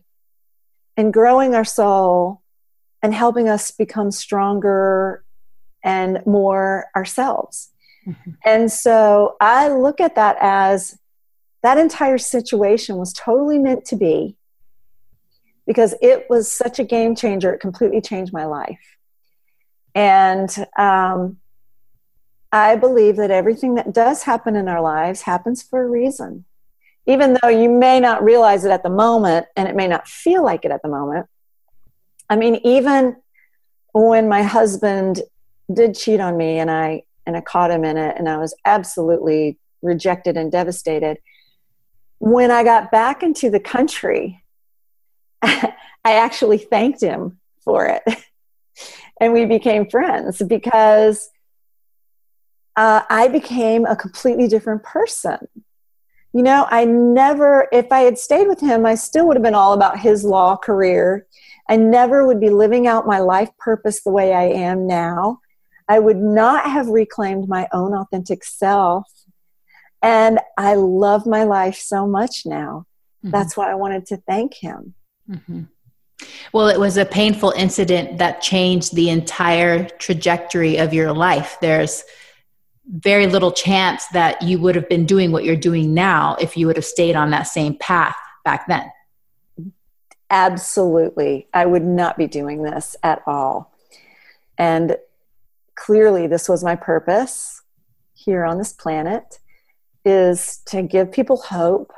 [0.96, 2.42] and growing our soul
[3.02, 5.24] and helping us become stronger
[5.84, 7.70] and more ourselves.
[8.06, 8.30] Mm-hmm.
[8.44, 10.98] And so I look at that as
[11.62, 14.36] that entire situation was totally meant to be
[15.66, 17.52] because it was such a game changer.
[17.52, 18.96] It completely changed my life.
[19.94, 21.38] And um,
[22.50, 26.44] I believe that everything that does happen in our lives happens for a reason
[27.06, 30.44] even though you may not realize it at the moment and it may not feel
[30.44, 31.26] like it at the moment.
[32.28, 33.16] I mean, even
[33.92, 35.20] when my husband
[35.72, 38.54] did cheat on me and I and I caught him in it and I was
[38.64, 41.18] absolutely rejected and devastated.
[42.18, 44.42] When I got back into the country,
[45.42, 45.72] I
[46.04, 48.02] actually thanked him for it.
[49.20, 51.30] and we became friends because
[52.76, 55.38] uh, I became a completely different person.
[56.32, 59.54] You know, I never, if I had stayed with him, I still would have been
[59.54, 61.26] all about his law career.
[61.68, 65.40] I never would be living out my life purpose the way I am now.
[65.88, 69.04] I would not have reclaimed my own authentic self.
[70.02, 72.86] And I love my life so much now.
[73.18, 73.30] Mm-hmm.
[73.30, 74.94] That's why I wanted to thank him.
[75.30, 75.62] Mm-hmm.
[76.52, 81.58] Well, it was a painful incident that changed the entire trajectory of your life.
[81.60, 82.04] There's
[82.86, 86.66] very little chance that you would have been doing what you're doing now if you
[86.66, 88.90] would have stayed on that same path back then.
[90.30, 91.48] Absolutely.
[91.52, 93.72] I would not be doing this at all.
[94.58, 94.96] And
[95.74, 97.62] clearly this was my purpose
[98.14, 99.38] here on this planet
[100.04, 101.92] is to give people hope,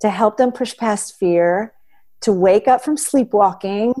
[0.00, 1.72] to help them push past fear,
[2.20, 3.94] to wake up from sleepwalking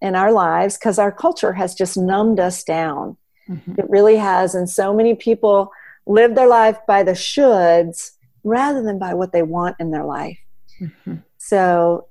[0.00, 3.16] in our lives because our culture has just numbed us down.
[3.48, 3.74] Mm-hmm.
[3.78, 4.54] It really has.
[4.54, 5.72] And so many people
[6.06, 8.12] live their life by the shoulds
[8.44, 10.38] rather than by what they want in their life.
[10.80, 11.16] Mm-hmm.
[11.38, 12.06] So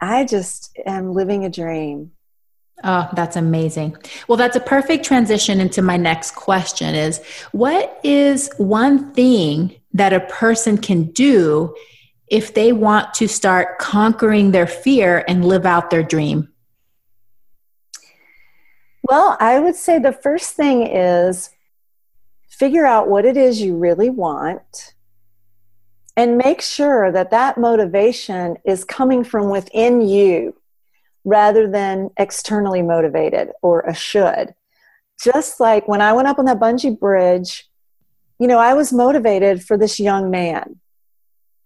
[0.00, 2.12] I just am living a dream.
[2.82, 3.96] Oh, that's amazing.
[4.26, 10.14] Well, that's a perfect transition into my next question is what is one thing that
[10.14, 11.74] a person can do
[12.28, 16.48] if they want to start conquering their fear and live out their dream?
[19.10, 21.50] Well, I would say the first thing is
[22.48, 24.94] figure out what it is you really want
[26.16, 30.54] and make sure that that motivation is coming from within you
[31.24, 34.54] rather than externally motivated or a should.
[35.20, 37.68] Just like when I went up on that bungee bridge,
[38.38, 40.78] you know, I was motivated for this young man.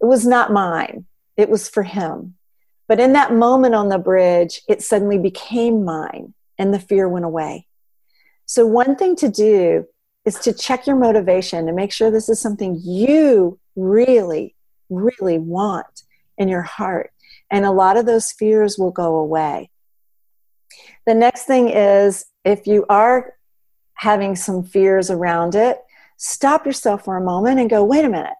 [0.01, 1.05] It was not mine,
[1.37, 2.37] it was for him.
[2.87, 7.25] But in that moment on the bridge, it suddenly became mine and the fear went
[7.25, 7.67] away.
[8.45, 9.85] So, one thing to do
[10.25, 14.55] is to check your motivation and make sure this is something you really,
[14.89, 16.03] really want
[16.37, 17.11] in your heart
[17.51, 19.69] and a lot of those fears will go away.
[21.05, 23.33] The next thing is if you are
[23.93, 25.77] having some fears around it,
[26.17, 28.33] stop yourself for a moment and go, wait a minute,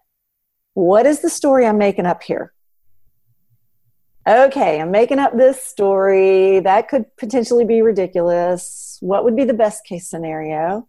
[0.74, 2.52] what is the story I'm making up here?
[4.28, 6.58] Okay, I'm making up this story.
[6.60, 8.98] That could potentially be ridiculous.
[9.00, 10.88] What would be the best case scenario?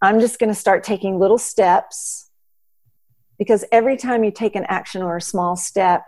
[0.00, 2.30] I'm just going to start taking little steps
[3.38, 6.04] because every time you take an action or a small step,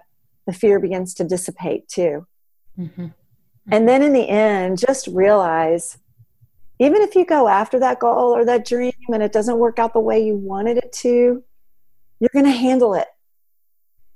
[0.47, 2.27] the fear begins to dissipate too.
[2.79, 3.07] Mm-hmm.
[3.73, 5.99] And then in the end, just realize
[6.79, 9.93] even if you go after that goal or that dream and it doesn't work out
[9.93, 11.43] the way you wanted it to,
[12.21, 13.09] you're going to handle it.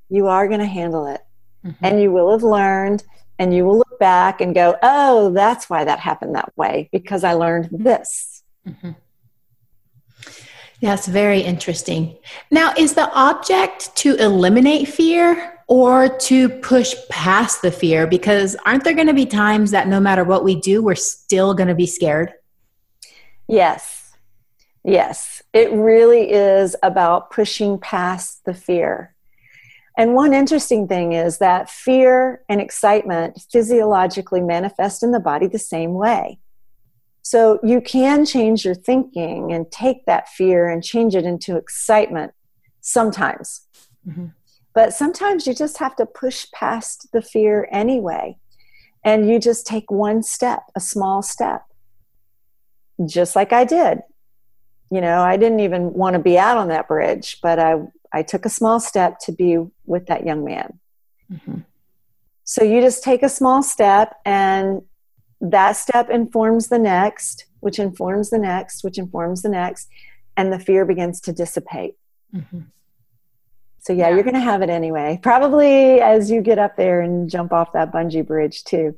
[0.08, 1.20] You are going to handle it.
[1.64, 1.84] Mm-hmm.
[1.84, 3.04] And you will have learned
[3.38, 7.24] and you will look back and go, oh, that's why that happened that way because
[7.24, 8.42] I learned this.
[8.66, 8.92] Mm-hmm.
[10.80, 12.18] That's very interesting.
[12.50, 18.84] Now, is the object to eliminate fear or to push past the fear because aren't
[18.84, 21.74] there going to be times that no matter what we do we're still going to
[21.74, 22.32] be scared
[23.48, 24.12] yes
[24.82, 29.13] yes it really is about pushing past the fear
[29.96, 35.58] and one interesting thing is that fear and excitement physiologically manifest in the body the
[35.58, 36.38] same way
[37.22, 42.32] so you can change your thinking and take that fear and change it into excitement
[42.80, 43.66] sometimes
[44.06, 44.26] mm-hmm
[44.74, 48.36] but sometimes you just have to push past the fear anyway.
[49.04, 51.62] And you just take one step, a small step,
[53.06, 54.00] just like I did.
[54.90, 57.74] You know, I didn't even want to be out on that bridge, but I,
[58.14, 60.78] I took a small step to be with that young man.
[61.32, 61.58] Mm-hmm.
[62.44, 64.82] So you just take a small step, and
[65.40, 69.88] that step informs the next, which informs the next, which informs the next,
[70.36, 71.96] and the fear begins to dissipate.
[72.34, 72.60] Mm-hmm.
[73.80, 74.14] So yeah, yeah.
[74.14, 75.18] you're going to have it anyway.
[75.22, 78.96] Probably as you get up there and jump off that bungee bridge too.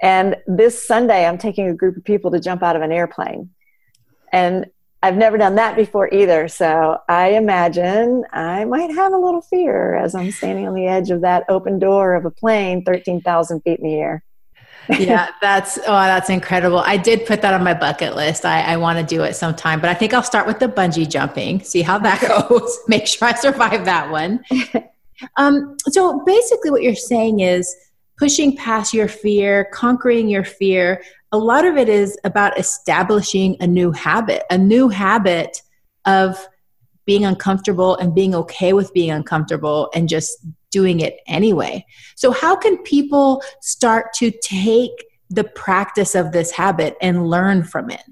[0.00, 3.50] And this Sunday, I'm taking a group of people to jump out of an airplane.
[4.32, 4.66] And
[5.02, 6.48] I've never done that before either.
[6.48, 11.10] So I imagine I might have a little fear as I'm standing on the edge
[11.10, 14.24] of that open door of a plane 13,000 feet in the air
[14.98, 16.78] yeah, that's oh, that's incredible.
[16.78, 18.44] I did put that on my bucket list.
[18.44, 21.08] I, I want to do it sometime, but I think I'll start with the bungee
[21.08, 22.78] jumping, see how that goes.
[22.88, 24.44] Make sure I survive that one.
[25.36, 27.74] um, so basically, what you're saying is
[28.22, 31.02] pushing past your fear, conquering your fear,
[31.32, 35.60] a lot of it is about establishing a new habit, a new habit
[36.04, 36.38] of
[37.04, 40.38] being uncomfortable and being okay with being uncomfortable and just
[40.70, 41.84] doing it anyway.
[42.14, 47.90] So, how can people start to take the practice of this habit and learn from
[47.90, 48.04] it?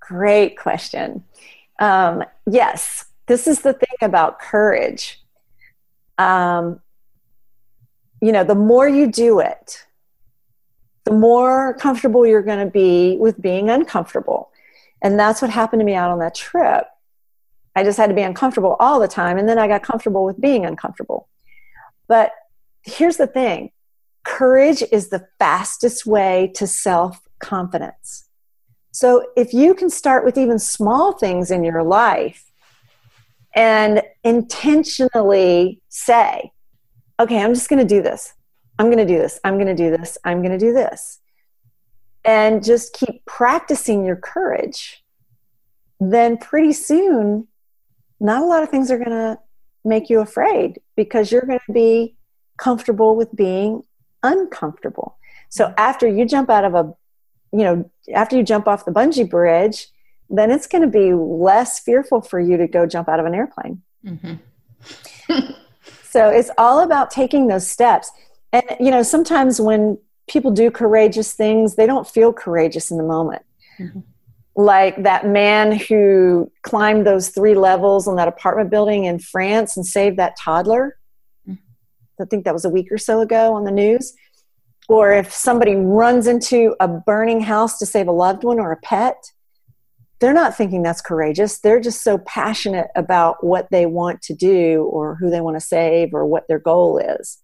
[0.00, 1.22] Great question.
[1.78, 5.22] Um, yes, this is the thing about courage.
[6.16, 6.80] Um,
[8.20, 9.86] you know, the more you do it,
[11.04, 14.50] the more comfortable you're going to be with being uncomfortable.
[15.02, 16.84] And that's what happened to me out on that trip.
[17.74, 19.38] I just had to be uncomfortable all the time.
[19.38, 21.28] And then I got comfortable with being uncomfortable.
[22.08, 22.32] But
[22.82, 23.72] here's the thing
[24.24, 28.28] courage is the fastest way to self confidence.
[28.92, 32.50] So if you can start with even small things in your life
[33.54, 36.52] and intentionally say,
[37.20, 38.32] okay, I'm just going to do this.
[38.78, 39.38] I'm going to do this.
[39.44, 40.16] I'm going to do this.
[40.24, 41.20] I'm going to do this.
[42.24, 45.04] And just keep practicing your courage.
[46.00, 47.46] Then pretty soon,
[48.18, 49.38] not a lot of things are going to
[49.84, 52.16] make you afraid because you're going to be
[52.56, 53.82] comfortable with being
[54.22, 55.18] uncomfortable.
[55.50, 56.94] So after you jump out of a,
[57.52, 59.88] you know, after you jump off the bungee bridge,
[60.30, 63.34] then it's going to be less fearful for you to go jump out of an
[63.34, 63.82] airplane.
[64.06, 65.52] Mm-hmm.
[66.10, 68.10] so it's all about taking those steps.
[68.52, 69.98] And you know sometimes when
[70.28, 73.42] people do courageous things they don't feel courageous in the moment.
[73.78, 74.00] Mm-hmm.
[74.56, 79.86] like that man who climbed those three levels on that apartment building in france and
[79.86, 80.98] saved that toddler.
[81.48, 82.22] Mm-hmm.
[82.22, 84.14] i think that was a week or so ago on the news.
[84.88, 88.76] Or if somebody runs into a burning house to save a loved one or a
[88.78, 89.14] pet
[90.20, 94.84] they're not thinking that's courageous they're just so passionate about what they want to do
[94.92, 97.38] or who they want to save or what their goal is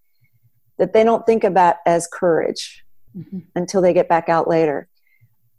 [0.77, 2.83] that they don't think about as courage
[3.15, 3.39] mm-hmm.
[3.55, 4.87] until they get back out later.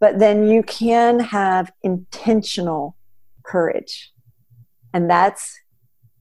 [0.00, 2.96] But then you can have intentional
[3.44, 4.12] courage.
[4.94, 5.58] And that's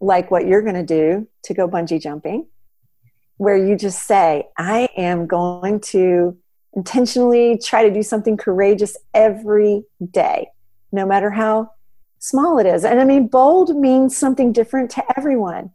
[0.01, 2.47] like what you're going to do to go bungee jumping,
[3.37, 6.37] where you just say, I am going to
[6.73, 10.47] intentionally try to do something courageous every day,
[10.91, 11.71] no matter how
[12.19, 12.83] small it is.
[12.83, 15.71] And I mean, bold means something different to everyone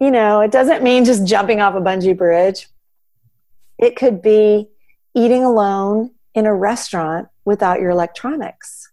[0.00, 2.68] you know, it doesn't mean just jumping off a bungee bridge.
[3.78, 4.68] It could be
[5.14, 8.90] eating alone in a restaurant without your electronics.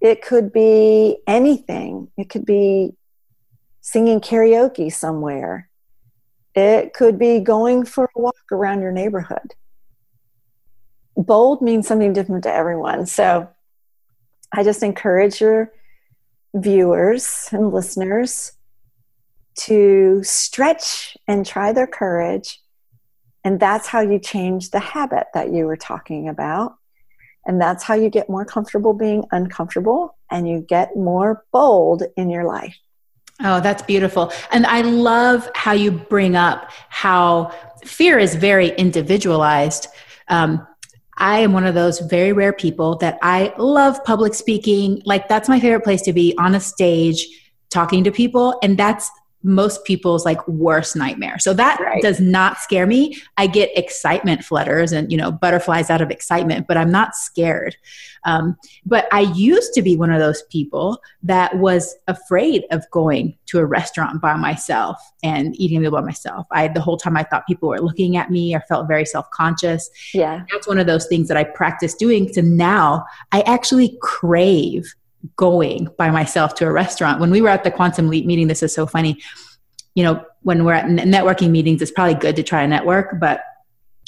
[0.00, 2.08] It could be anything.
[2.16, 2.94] It could be
[3.80, 5.68] singing karaoke somewhere.
[6.54, 9.54] It could be going for a walk around your neighborhood.
[11.16, 13.06] Bold means something different to everyone.
[13.06, 13.48] So
[14.52, 15.72] I just encourage your
[16.54, 18.52] viewers and listeners
[19.56, 22.60] to stretch and try their courage.
[23.44, 26.76] And that's how you change the habit that you were talking about.
[27.46, 32.28] And that's how you get more comfortable being uncomfortable and you get more bold in
[32.28, 32.76] your life.
[33.42, 34.32] Oh, that's beautiful.
[34.50, 39.88] And I love how you bring up how fear is very individualized.
[40.28, 40.66] Um,
[41.20, 45.02] I am one of those very rare people that I love public speaking.
[45.04, 47.26] Like, that's my favorite place to be on a stage
[47.68, 48.58] talking to people.
[48.62, 49.10] And that's
[49.42, 51.38] most people's like worst nightmare.
[51.38, 52.02] So that right.
[52.02, 53.16] does not scare me.
[53.36, 57.76] I get excitement flutters and you know butterflies out of excitement, but I'm not scared.
[58.24, 63.36] Um, but I used to be one of those people that was afraid of going
[63.46, 66.46] to a restaurant by myself and eating a meal by myself.
[66.50, 68.54] I the whole time I thought people were looking at me.
[68.54, 69.88] I felt very self conscious.
[70.12, 72.30] Yeah, that's one of those things that I practice doing.
[72.32, 74.94] So now I actually crave
[75.36, 77.20] going by myself to a restaurant.
[77.20, 79.20] When we were at the Quantum Leap meeting, this is so funny.
[79.94, 83.42] You know, when we're at networking meetings, it's probably good to try a network, but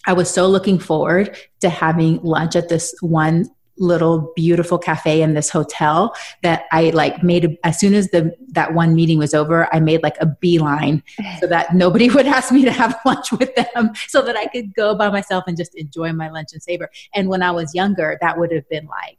[0.06, 3.48] I was so looking forward to having lunch at this one
[3.78, 8.34] little beautiful cafe in this hotel that I like made a, as soon as the
[8.50, 11.02] that one meeting was over, I made like a beeline
[11.40, 14.74] so that nobody would ask me to have lunch with them so that I could
[14.74, 16.90] go by myself and just enjoy my lunch and savor.
[17.14, 19.18] And when I was younger, that would have been like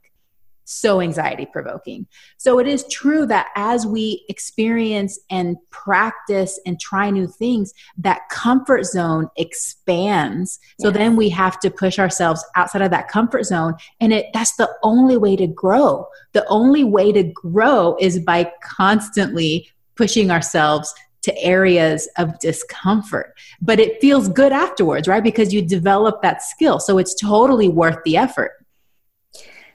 [0.65, 2.07] so anxiety provoking.
[2.37, 8.21] So it is true that as we experience and practice and try new things, that
[8.29, 10.59] comfort zone expands.
[10.79, 14.55] So then we have to push ourselves outside of that comfort zone and it that's
[14.55, 16.07] the only way to grow.
[16.33, 20.93] The only way to grow is by constantly pushing ourselves
[21.23, 23.33] to areas of discomfort.
[23.61, 25.23] But it feels good afterwards, right?
[25.23, 26.79] Because you develop that skill.
[26.79, 28.62] So it's totally worth the effort.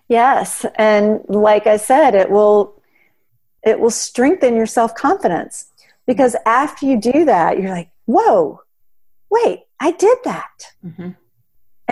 [0.08, 2.82] Yes, and like I said, it will
[3.62, 5.66] it will strengthen your self-confidence
[6.06, 8.62] because after you do that, you're like, "Whoa,
[9.30, 10.72] wait, I did that.
[10.84, 11.10] Mm-hmm.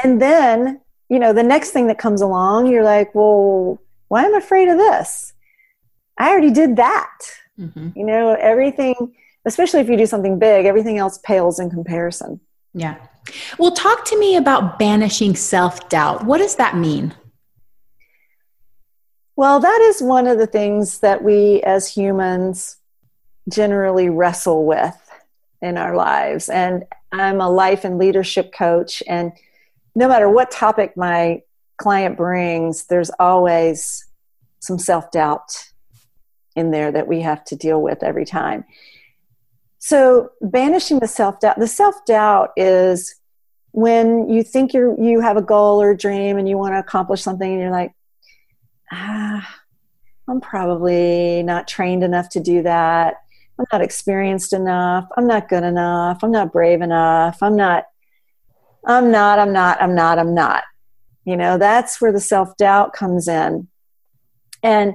[0.02, 4.34] And then, you know, the next thing that comes along, you're like, well, why am
[4.34, 5.32] I afraid of this?
[6.18, 7.18] I already did that.
[7.58, 7.90] Mm-hmm.
[7.94, 9.14] You know, everything,
[9.44, 12.40] especially if you do something big, everything else pales in comparison.
[12.74, 12.96] Yeah.
[13.58, 16.24] Well, talk to me about banishing self doubt.
[16.24, 17.14] What does that mean?
[19.36, 22.78] Well, that is one of the things that we as humans
[23.50, 24.96] generally wrestle with
[25.60, 26.48] in our lives.
[26.48, 29.32] And I'm a life and leadership coach, and
[29.94, 31.42] no matter what topic my
[31.76, 34.06] client brings, there's always
[34.60, 35.70] some self doubt
[36.54, 38.64] in there that we have to deal with every time.
[39.78, 43.14] So, banishing the self doubt, the self doubt is
[43.72, 46.78] when you think you you have a goal or a dream and you want to
[46.78, 47.92] accomplish something, and you're like,
[48.92, 49.60] ah,
[50.28, 53.16] I'm probably not trained enough to do that.
[53.58, 55.06] I'm not experienced enough.
[55.16, 56.22] I'm not good enough.
[56.22, 57.38] I'm not brave enough.
[57.42, 57.84] I'm not,
[58.84, 60.64] I'm not, I'm not, I'm not, I'm not.
[61.24, 63.68] You know, that's where the self doubt comes in.
[64.62, 64.94] And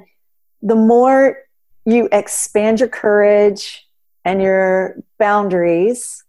[0.61, 1.37] the more
[1.85, 3.87] you expand your courage
[4.23, 6.23] and your boundaries,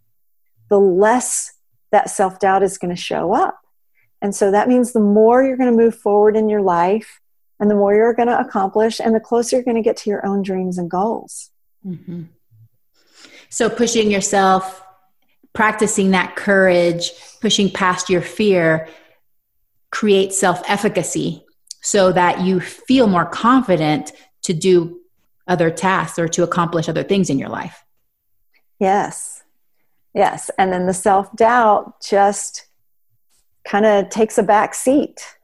[0.71, 1.53] the less
[1.91, 3.59] that self doubt is going to show up.
[4.23, 7.21] And so that means the more you're going to move forward in your life
[7.61, 10.11] and the more you're going to accomplish and the closer you're going to get to
[10.11, 11.51] your own dreams and goals.
[11.87, 12.23] Mm-hmm.
[13.49, 14.83] So, pushing yourself,
[15.53, 18.89] practicing that courage, pushing past your fear
[19.91, 21.45] creates self efficacy
[21.83, 25.01] so that you feel more confident to do
[25.47, 27.85] other tasks or to accomplish other things in your life.
[28.79, 29.43] Yes.
[30.15, 30.51] Yes.
[30.59, 32.67] And then the self doubt just
[33.65, 35.37] kind of takes a back seat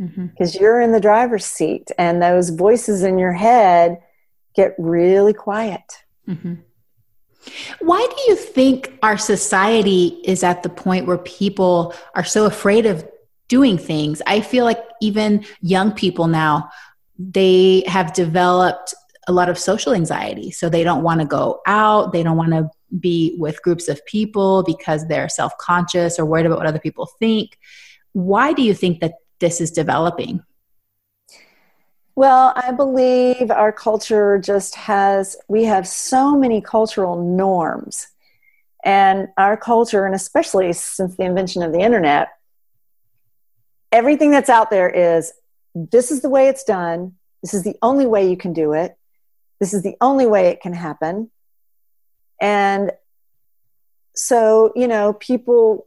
[0.00, 0.62] because mm-hmm.
[0.62, 3.98] you're in the driver's seat and those voices in your head
[4.54, 5.82] get really quiet.
[6.26, 6.54] Mm-hmm.
[7.80, 12.86] Why do you think our society is at the point where people are so afraid
[12.86, 13.06] of
[13.48, 14.22] doing things?
[14.26, 16.70] I feel like even young people now,
[17.18, 18.94] they have developed
[19.28, 20.50] a lot of social anxiety.
[20.50, 24.04] So they don't want to go out, they don't want to be with groups of
[24.06, 27.58] people because they're self conscious or worried about what other people think.
[28.12, 30.42] Why do you think that this is developing?
[32.14, 38.08] Well, I believe our culture just has, we have so many cultural norms.
[38.84, 42.28] And our culture, and especially since the invention of the internet,
[43.92, 45.32] everything that's out there is
[45.74, 47.14] this is the way it's done.
[47.42, 48.96] This is the only way you can do it.
[49.58, 51.30] This is the only way it can happen.
[52.40, 52.92] And
[54.14, 55.86] so, you know, people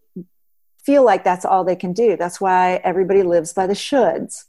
[0.85, 2.17] feel like that's all they can do.
[2.17, 4.45] That's why everybody lives by the shoulds.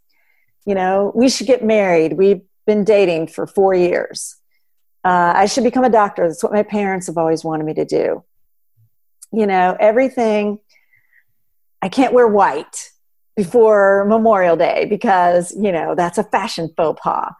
[0.66, 2.14] You know, we should get married.
[2.14, 4.36] We've been dating for four years.
[5.04, 6.26] Uh, I should become a doctor.
[6.26, 8.24] That's what my parents have always wanted me to do.
[9.32, 10.60] You know, everything.
[11.82, 12.90] I can't wear white
[13.36, 17.32] before Memorial Day because, you know, that's a fashion faux pas.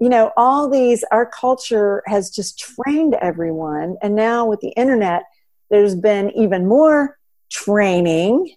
[0.00, 3.96] You know, all these, our culture has just trained everyone.
[4.02, 5.24] And now with the internet,
[5.70, 7.18] there's been even more
[7.50, 8.54] training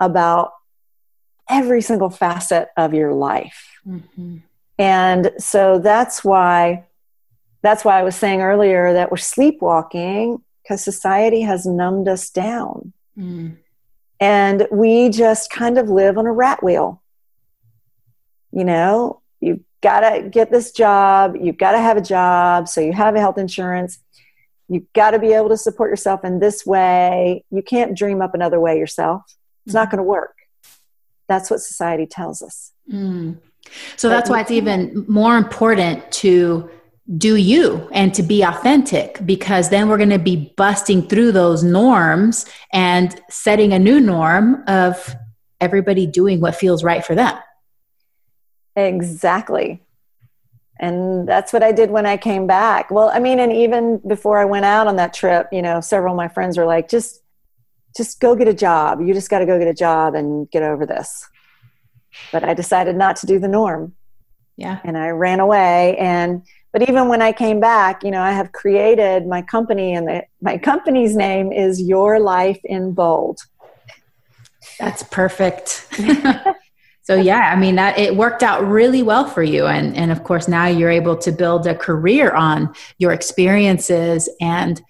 [0.00, 0.52] about
[1.48, 3.80] every single facet of your life.
[3.86, 4.38] Mm-hmm.
[4.78, 6.84] And so that's why
[7.62, 12.92] that's why I was saying earlier that we're sleepwalking because society has numbed us down.
[13.18, 13.56] Mm.
[14.20, 17.02] And we just kind of live on a rat wheel.
[18.52, 22.80] You know, you've got to get this job, you've got to have a job, so
[22.80, 23.98] you have a health insurance.
[24.68, 27.44] You've got to be able to support yourself in this way.
[27.50, 29.22] You can't dream up another way yourself.
[29.64, 29.78] It's mm.
[29.78, 30.34] not going to work.
[31.28, 32.72] That's what society tells us.
[32.92, 33.38] Mm.
[33.96, 36.70] So that's why it's even more important to
[37.16, 41.62] do you and to be authentic because then we're going to be busting through those
[41.62, 45.14] norms and setting a new norm of
[45.60, 47.36] everybody doing what feels right for them.
[48.74, 49.82] Exactly.
[50.78, 52.90] And that's what I did when I came back.
[52.90, 56.12] Well, I mean, and even before I went out on that trip, you know, several
[56.12, 57.22] of my friends were like, just
[57.96, 59.00] just go get a job.
[59.00, 61.26] You just got to go get a job and get over this.
[62.30, 63.94] But I decided not to do the norm.
[64.56, 64.80] Yeah.
[64.84, 68.52] And I ran away and but even when I came back, you know, I have
[68.52, 73.38] created my company and the, my company's name is Your Life in Bold.
[74.78, 75.88] That's perfect.
[77.06, 80.24] so yeah, I mean that it worked out really well for you and and of
[80.24, 84.82] course now you're able to build a career on your experiences and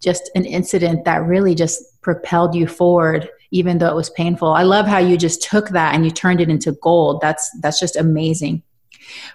[0.00, 4.52] just an incident that really just propelled you forward even though it was painful.
[4.52, 7.22] I love how you just took that and you turned it into gold.
[7.22, 8.62] That's that's just amazing.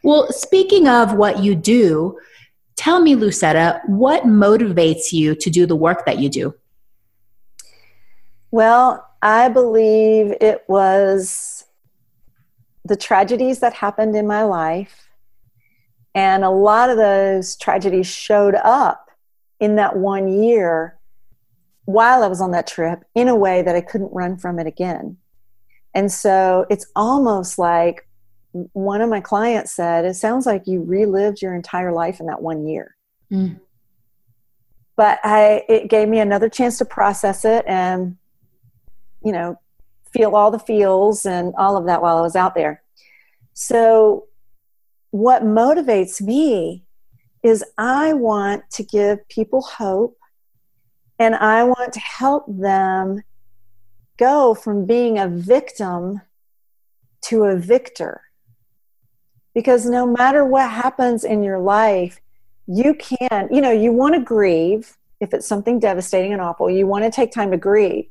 [0.03, 2.20] Well, speaking of what you do,
[2.76, 6.53] tell me Lucetta, what motivates you to do the work that you do?
[8.51, 11.55] Well, I believe it was
[12.86, 15.09] the tragedies that happened in my life.
[16.13, 19.09] And a lot of those tragedies showed up
[19.59, 20.97] in that one year
[21.86, 24.67] while I was on that trip in a way that I couldn't run from it
[24.67, 25.17] again.
[25.93, 28.07] And so it's almost like
[28.73, 32.41] one of my clients said, It sounds like you relived your entire life in that
[32.41, 32.95] one year.
[33.31, 33.59] Mm.
[34.95, 38.17] But I, it gave me another chance to process it and,
[39.23, 39.59] you know,
[40.16, 42.82] feel all the feels and all of that while I was out there.
[43.53, 44.28] So,
[45.11, 46.84] what motivates me
[47.43, 50.18] is I want to give people hope
[51.20, 53.24] and I want to help them
[54.18, 56.22] go from being a victim
[57.24, 58.22] to a victor.
[59.53, 62.20] Because no matter what happens in your life,
[62.68, 66.86] you can, you know, you want to grieve if it's something devastating and awful, you
[66.88, 68.05] want to take time to grieve.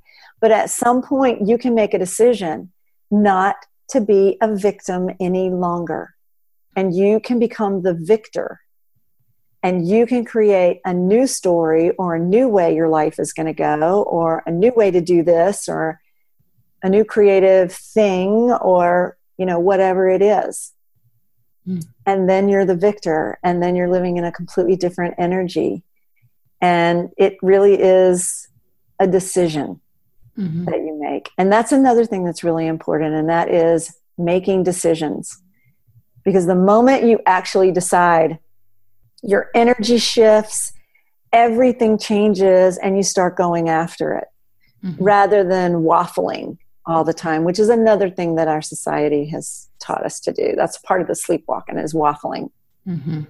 [0.44, 2.70] But at some point, you can make a decision
[3.10, 3.56] not
[3.88, 6.16] to be a victim any longer.
[6.76, 8.60] And you can become the victor.
[9.62, 13.46] And you can create a new story or a new way your life is going
[13.46, 15.98] to go or a new way to do this or
[16.82, 20.74] a new creative thing or you know whatever it is.
[21.66, 21.86] Mm.
[22.04, 23.38] and then you're the victor.
[23.42, 25.84] And then you're living in a completely different energy.
[26.60, 28.46] And it really is
[29.00, 29.80] a decision
[30.38, 30.64] mm-hmm.
[30.64, 35.42] that you make and that's another thing that's really important and that is making decisions
[36.24, 38.38] because the moment you actually decide
[39.22, 40.72] your energy shifts,
[41.32, 44.28] everything changes, and you start going after it
[44.84, 45.02] mm-hmm.
[45.02, 50.04] rather than waffling all the time, which is another thing that our society has taught
[50.04, 50.54] us to do.
[50.56, 52.50] That's part of the sleepwalking is waffling.
[52.86, 53.22] Mm-hmm.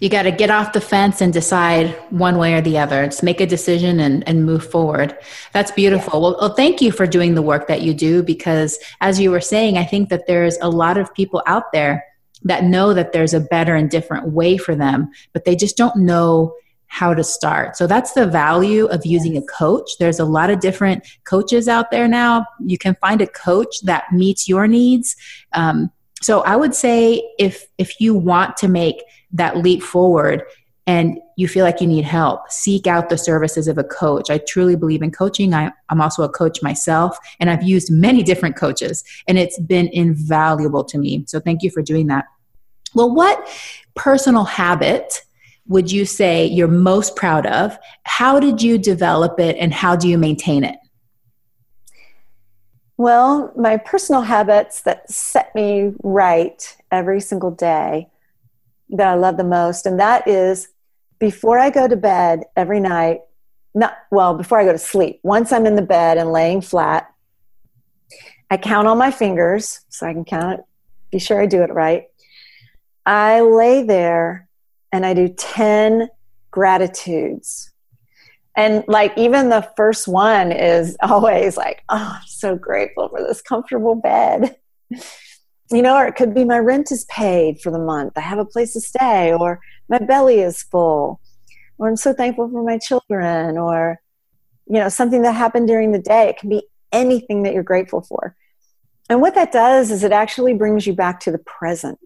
[0.00, 3.04] You got to get off the fence and decide one way or the other.
[3.06, 5.16] Just make a decision and, and move forward.
[5.52, 6.14] That's beautiful.
[6.14, 6.22] Yeah.
[6.22, 9.40] Well, well, thank you for doing the work that you do because, as you were
[9.40, 12.04] saying, I think that there's a lot of people out there
[12.42, 15.96] that know that there's a better and different way for them, but they just don't
[15.96, 16.54] know
[16.86, 17.76] how to start.
[17.76, 19.88] So that's the value of using a coach.
[20.00, 22.44] There's a lot of different coaches out there now.
[22.66, 25.14] You can find a coach that meets your needs.
[25.52, 29.02] Um, so I would say if if you want to make
[29.32, 30.44] that leap forward
[30.86, 34.28] and you feel like you need help, seek out the services of a coach.
[34.28, 35.54] I truly believe in coaching.
[35.54, 39.88] I, I'm also a coach myself, and I've used many different coaches, and it's been
[39.92, 41.24] invaluable to me.
[41.28, 42.24] So thank you for doing that.
[42.92, 43.48] Well, what
[43.94, 45.22] personal habit
[45.68, 47.78] would you say you're most proud of?
[48.02, 50.76] How did you develop it, and how do you maintain it?
[52.96, 58.08] Well, my personal habits that set me right every single day
[58.92, 60.68] that I love the most, and that is
[61.18, 63.20] before I go to bed every night,
[63.74, 67.12] not well, before I go to sleep, once I'm in the bed and laying flat,
[68.50, 70.64] I count on my fingers so I can count it,
[71.12, 72.06] be sure I do it right.
[73.06, 74.48] I lay there
[74.92, 76.08] and I do 10
[76.50, 77.70] gratitudes.
[78.56, 83.40] And like even the first one is always like, oh, I'm so grateful for this
[83.40, 84.56] comfortable bed.
[85.72, 88.14] You know, or it could be my rent is paid for the month.
[88.16, 91.20] I have a place to stay, or my belly is full
[91.80, 94.00] or i'm so thankful for my children or
[94.66, 96.28] you know something that happened during the day.
[96.28, 96.62] It can be
[96.92, 98.36] anything that you're grateful for.
[99.08, 101.98] And what that does is it actually brings you back to the present.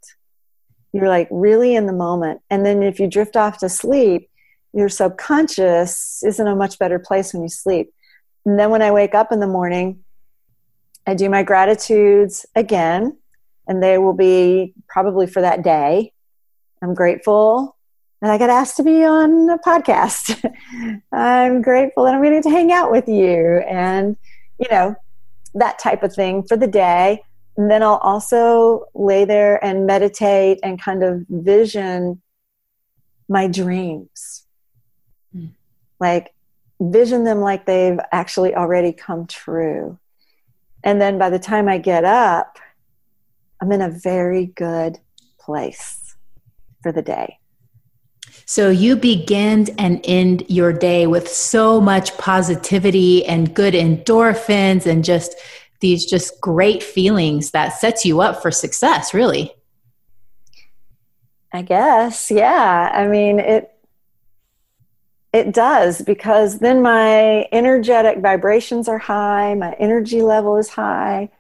[0.93, 2.41] You're like really in the moment.
[2.49, 4.31] And then if you drift off to sleep
[4.73, 7.93] your subconscious is in a much better place when you sleep.
[8.45, 10.01] And then when i wake up in the morning
[11.07, 13.17] i do my gratitudes again
[13.67, 16.13] and they will be probably for that day
[16.83, 17.75] i'm grateful
[18.25, 20.51] and I got asked to be on a podcast.
[21.13, 24.17] I'm grateful that I'm going to hang out with you and,
[24.59, 24.97] you know,
[25.53, 27.21] that type of thing for the day.
[27.59, 32.23] And then I'll also lay there and meditate and kind of vision
[33.29, 34.47] my dreams.
[35.37, 35.51] Mm.
[36.01, 36.33] Like,
[36.81, 39.99] vision them like they've actually already come true.
[40.83, 42.59] And then by the time I get up,
[43.65, 44.99] I'm in a very good
[45.41, 46.17] place
[46.83, 47.39] for the day.
[48.45, 55.03] So you begin and end your day with so much positivity and good endorphins and
[55.03, 55.35] just
[55.81, 59.55] these just great feelings that sets you up for success, really.
[61.51, 62.91] I guess, yeah.
[62.93, 63.71] I mean, it
[65.33, 71.31] it does because then my energetic vibrations are high, my energy level is high.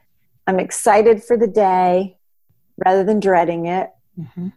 [0.46, 2.13] I'm excited for the day
[2.84, 3.90] rather than dreading it.
[4.18, 4.48] Mm-hmm.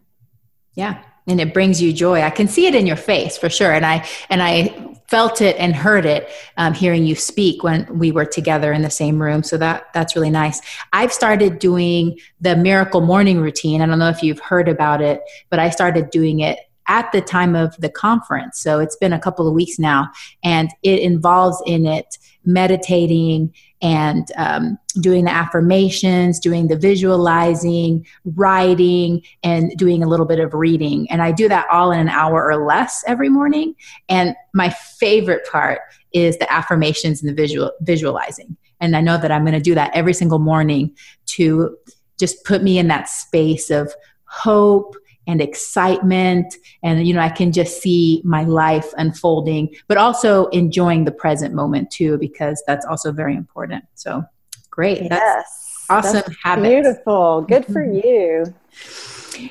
[0.76, 1.02] Yeah.
[1.28, 2.22] And it brings you joy.
[2.22, 3.74] I can see it in your face for sure.
[3.74, 8.12] And i and i felt it and heard it um, hearing you speak when we
[8.12, 9.42] were together in the same room.
[9.42, 10.62] So that that's really nice.
[10.94, 13.82] I've started doing the miracle morning routine.
[13.82, 17.22] I don't know if you've heard about it but i started doing it at the
[17.22, 18.60] time of the conference.
[18.60, 20.10] So it's been a couple of weeks now
[20.44, 29.22] and it involves in it meditating and um, doing the affirmations, doing the visualizing, writing,
[29.44, 31.10] and doing a little bit of reading.
[31.12, 33.76] And I do that all in an hour or less every morning.
[34.10, 35.82] And my favorite part
[36.14, 38.58] is the affirmations and the visual visualizing.
[38.80, 40.96] And I know that I'm going to do that every single morning
[41.28, 41.78] to
[42.20, 43.94] just put me in that space of
[44.26, 44.96] hope
[45.28, 51.06] and excitement and you know i can just see my life unfolding but also enjoying
[51.06, 54.24] the present moment too because that's also very important so
[54.70, 58.08] great yes, that's awesome that's habit beautiful good for mm-hmm.
[58.08, 58.54] you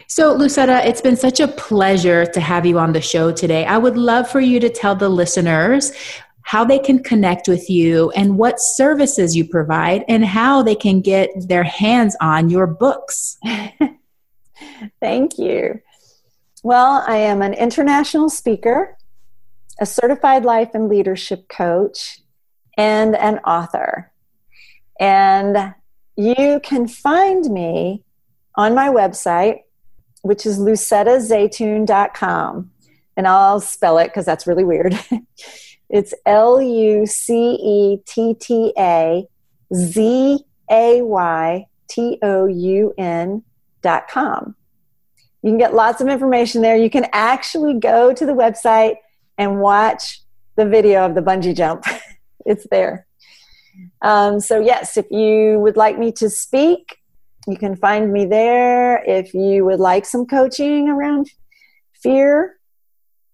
[0.09, 3.65] so, Lucetta, it's been such a pleasure to have you on the show today.
[3.65, 5.93] I would love for you to tell the listeners
[6.43, 11.01] how they can connect with you and what services you provide and how they can
[11.01, 13.37] get their hands on your books.
[15.01, 15.81] Thank you.
[16.63, 18.97] Well, I am an international speaker,
[19.81, 22.21] a certified life and leadership coach,
[22.77, 24.13] and an author.
[24.99, 25.75] And
[26.17, 28.03] you can find me
[28.55, 29.61] on my website,
[30.23, 32.71] which is lucettazaytoun.com.
[33.17, 34.99] And I'll spell it because that's really weird.
[35.89, 39.27] it's L U C E T T A
[39.75, 43.43] Z A Y T O U N
[43.83, 44.55] com.
[45.43, 46.77] You can get lots of information there.
[46.77, 48.97] You can actually go to the website
[49.39, 50.21] and watch
[50.57, 51.85] the video of the bungee jump.
[52.47, 53.07] it's there.
[54.03, 56.99] Um, so, yes, if you would like me to speak,
[57.47, 59.05] you can find me there.
[59.05, 61.31] If you would like some coaching around
[61.93, 62.57] fear,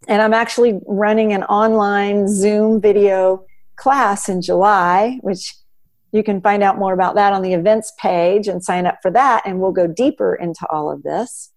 [0.09, 5.55] and I'm actually running an online Zoom video class in July, which
[6.13, 9.11] you can find out more about that on the events page and sign up for
[9.11, 11.51] that, and we'll go deeper into all of this.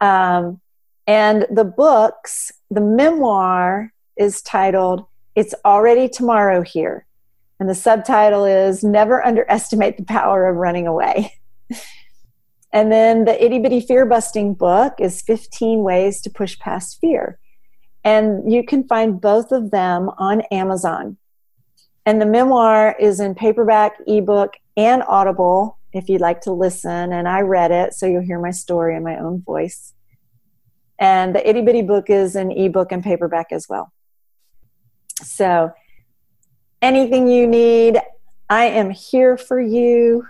[0.00, 0.60] Um,
[1.06, 5.04] and the books, the memoir is titled
[5.34, 7.06] It's Already Tomorrow Here.
[7.58, 11.34] And the subtitle is Never Underestimate the Power of Running Away.
[12.72, 17.38] and then the itty bitty fear busting book is 15 Ways to Push Past Fear.
[18.02, 21.18] And you can find both of them on Amazon.
[22.10, 27.12] And the memoir is in paperback, ebook, and Audible if you'd like to listen.
[27.12, 29.94] And I read it, so you'll hear my story in my own voice.
[30.98, 33.92] And the itty bitty book is an ebook and paperback as well.
[35.22, 35.70] So,
[36.82, 38.00] anything you need,
[38.48, 40.26] I am here for you.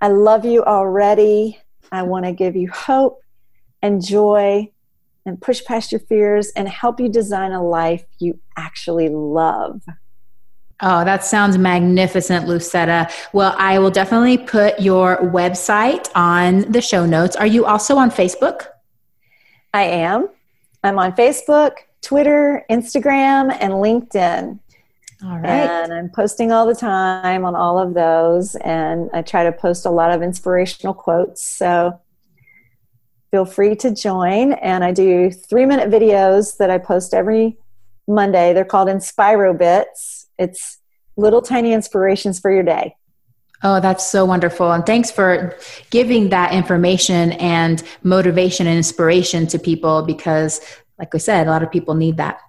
[0.00, 1.58] I love you already.
[1.90, 3.18] I want to give you hope
[3.82, 4.70] and joy
[5.26, 9.82] and push past your fears and help you design a life you actually love.
[10.80, 13.08] Oh, that sounds magnificent, Lucetta.
[13.32, 17.36] Well, I will definitely put your website on the show notes.
[17.36, 18.66] Are you also on Facebook?
[19.72, 20.28] I am.
[20.82, 24.58] I'm on Facebook, Twitter, Instagram, and LinkedIn.
[25.24, 25.46] All right.
[25.46, 28.56] And I'm posting all the time on all of those.
[28.56, 31.44] And I try to post a lot of inspirational quotes.
[31.44, 32.00] So
[33.30, 34.54] feel free to join.
[34.54, 37.56] And I do three minute videos that I post every
[38.08, 38.52] Monday.
[38.52, 40.78] They're called Inspiro Bits it's
[41.16, 42.96] little tiny inspirations for your day.
[43.64, 44.72] Oh, that's so wonderful.
[44.72, 45.56] And thanks for
[45.90, 50.60] giving that information and motivation and inspiration to people because,
[50.98, 52.40] like I said, a lot of people need that.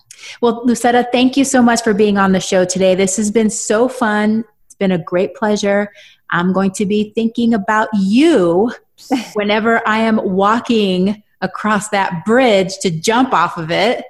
[0.41, 2.95] Well, Lucetta, thank you so much for being on the show today.
[2.95, 4.43] This has been so fun.
[4.65, 5.91] It's been a great pleasure.
[6.31, 8.71] I'm going to be thinking about you
[9.33, 14.03] whenever I am walking across that bridge to jump off of it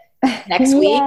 [0.47, 1.01] next week.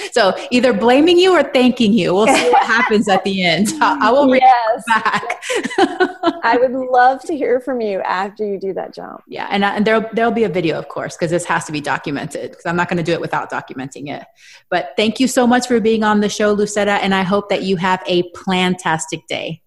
[0.12, 2.14] so either blaming you or thanking you.
[2.14, 3.68] We'll see what happens at the end.
[3.80, 4.84] I will read yes.
[4.86, 5.42] back.
[6.44, 9.22] I would love to hear from you after you do that jump.
[9.26, 11.80] Yeah, and, and there there'll be a video, of course, because this has to be
[11.80, 12.50] documented.
[12.50, 14.24] Because I'm not going to do it without documenting it.
[14.68, 17.62] But thank you so much for being on the show, Lucetta, and I hope that
[17.62, 19.62] you have a plantastic day.